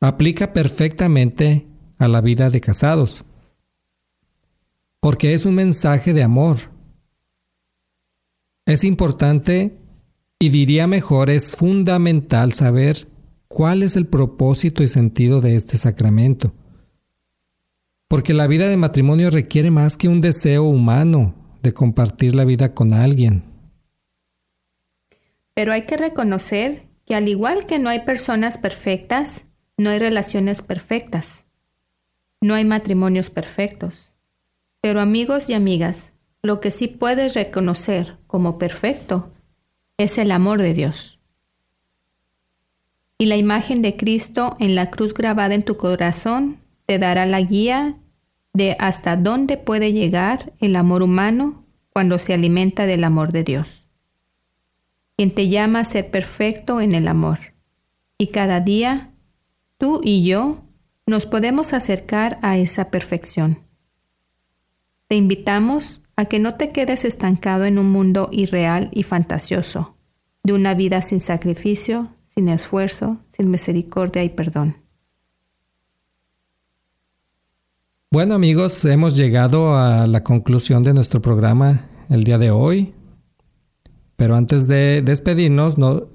aplica 0.00 0.52
perfectamente 0.52 1.66
a 1.98 2.08
la 2.08 2.20
vida 2.20 2.50
de 2.50 2.60
casados, 2.60 3.24
porque 5.00 5.34
es 5.34 5.46
un 5.46 5.54
mensaje 5.54 6.12
de 6.12 6.22
amor. 6.22 6.70
Es 8.66 8.84
importante 8.84 9.78
y 10.38 10.48
diría 10.48 10.86
mejor, 10.86 11.30
es 11.30 11.56
fundamental 11.56 12.52
saber 12.52 13.08
cuál 13.46 13.82
es 13.82 13.96
el 13.96 14.06
propósito 14.06 14.82
y 14.82 14.88
sentido 14.88 15.40
de 15.40 15.56
este 15.56 15.76
sacramento 15.76 16.52
porque 18.12 18.34
la 18.34 18.46
vida 18.46 18.68
de 18.68 18.76
matrimonio 18.76 19.30
requiere 19.30 19.70
más 19.70 19.96
que 19.96 20.06
un 20.06 20.20
deseo 20.20 20.64
humano 20.64 21.34
de 21.62 21.72
compartir 21.72 22.34
la 22.34 22.44
vida 22.44 22.74
con 22.74 22.92
alguien. 22.92 23.42
Pero 25.54 25.72
hay 25.72 25.86
que 25.86 25.96
reconocer 25.96 26.82
que 27.06 27.14
al 27.14 27.26
igual 27.26 27.64
que 27.64 27.78
no 27.78 27.88
hay 27.88 28.00
personas 28.00 28.58
perfectas, 28.58 29.46
no 29.78 29.88
hay 29.88 29.98
relaciones 29.98 30.60
perfectas, 30.60 31.46
no 32.42 32.52
hay 32.52 32.66
matrimonios 32.66 33.30
perfectos. 33.30 34.12
Pero 34.82 35.00
amigos 35.00 35.48
y 35.48 35.54
amigas, 35.54 36.12
lo 36.42 36.60
que 36.60 36.70
sí 36.70 36.88
puedes 36.88 37.32
reconocer 37.32 38.18
como 38.26 38.58
perfecto 38.58 39.32
es 39.96 40.18
el 40.18 40.32
amor 40.32 40.60
de 40.60 40.74
Dios. 40.74 41.18
Y 43.16 43.24
la 43.24 43.38
imagen 43.38 43.80
de 43.80 43.96
Cristo 43.96 44.58
en 44.60 44.74
la 44.74 44.90
cruz 44.90 45.14
grabada 45.14 45.54
en 45.54 45.62
tu 45.62 45.78
corazón 45.78 46.58
te 46.84 46.98
dará 46.98 47.24
la 47.24 47.40
guía 47.40 47.96
de 48.52 48.76
hasta 48.78 49.16
dónde 49.16 49.56
puede 49.56 49.92
llegar 49.92 50.52
el 50.60 50.76
amor 50.76 51.02
humano 51.02 51.64
cuando 51.92 52.18
se 52.18 52.34
alimenta 52.34 52.86
del 52.86 53.04
amor 53.04 53.32
de 53.32 53.44
Dios, 53.44 53.86
quien 55.16 55.30
te 55.30 55.48
llama 55.48 55.80
a 55.80 55.84
ser 55.84 56.10
perfecto 56.10 56.80
en 56.80 56.92
el 56.92 57.08
amor. 57.08 57.38
Y 58.18 58.28
cada 58.28 58.60
día, 58.60 59.12
tú 59.78 60.00
y 60.02 60.24
yo 60.24 60.62
nos 61.06 61.26
podemos 61.26 61.72
acercar 61.72 62.38
a 62.42 62.56
esa 62.56 62.90
perfección. 62.90 63.58
Te 65.08 65.16
invitamos 65.16 66.02
a 66.16 66.26
que 66.26 66.38
no 66.38 66.54
te 66.54 66.70
quedes 66.70 67.04
estancado 67.04 67.64
en 67.64 67.78
un 67.78 67.90
mundo 67.90 68.28
irreal 68.32 68.90
y 68.92 69.02
fantasioso, 69.02 69.96
de 70.42 70.52
una 70.52 70.74
vida 70.74 71.02
sin 71.02 71.20
sacrificio, 71.20 72.14
sin 72.24 72.48
esfuerzo, 72.48 73.18
sin 73.28 73.50
misericordia 73.50 74.24
y 74.24 74.30
perdón. 74.30 74.76
Bueno 78.12 78.34
amigos, 78.34 78.84
hemos 78.84 79.16
llegado 79.16 79.74
a 79.74 80.06
la 80.06 80.22
conclusión 80.22 80.84
de 80.84 80.92
nuestro 80.92 81.22
programa 81.22 81.88
el 82.10 82.24
día 82.24 82.36
de 82.36 82.50
hoy. 82.50 82.92
Pero 84.16 84.36
antes 84.36 84.68
de 84.68 85.00
despedirnos, 85.00 85.78
no, 85.78 86.08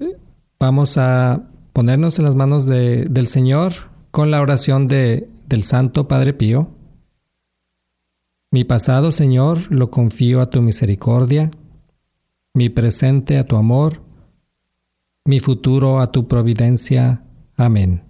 vamos 0.60 0.96
a 0.96 1.48
ponernos 1.72 2.20
en 2.20 2.24
las 2.24 2.36
manos 2.36 2.66
de, 2.66 3.06
del 3.06 3.26
Señor 3.26 3.72
con 4.12 4.30
la 4.30 4.40
oración 4.40 4.86
de, 4.86 5.28
del 5.48 5.64
Santo 5.64 6.06
Padre 6.06 6.34
Pío. 6.34 6.70
Mi 8.52 8.62
pasado, 8.62 9.10
Señor, 9.10 9.68
lo 9.68 9.90
confío 9.90 10.40
a 10.40 10.50
tu 10.50 10.62
misericordia, 10.62 11.50
mi 12.54 12.68
presente 12.68 13.38
a 13.38 13.44
tu 13.44 13.56
amor, 13.56 14.02
mi 15.24 15.40
futuro 15.40 15.98
a 15.98 16.12
tu 16.12 16.28
providencia. 16.28 17.24
Amén. 17.56 18.07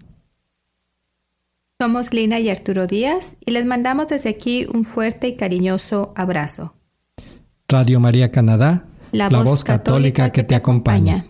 Somos 1.81 2.13
Lina 2.13 2.41
y 2.41 2.51
Arturo 2.51 2.89
Díaz 2.89 3.37
y 3.47 3.53
les 3.53 3.65
mandamos 3.65 4.09
desde 4.09 4.31
aquí 4.31 4.67
un 4.75 4.85
fuerte 4.85 5.29
y 5.29 5.37
cariñoso 5.37 6.13
abrazo. 6.17 6.75
Radio 7.69 8.01
María 8.01 8.33
Canadá, 8.33 8.87
la, 9.13 9.29
voz, 9.29 9.63
católica, 9.63 10.33
que 10.33 10.43
te 10.43 10.57
acompaña. 10.57 11.27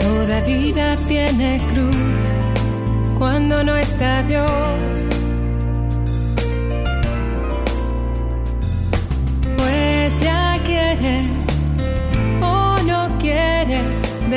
Toda 0.00 0.40
vida 0.46 0.96
tiene 1.08 1.60
cruz 1.70 2.22
cuando 3.18 3.62
no 3.62 3.76
está 3.76 4.22
Dios. 4.22 4.97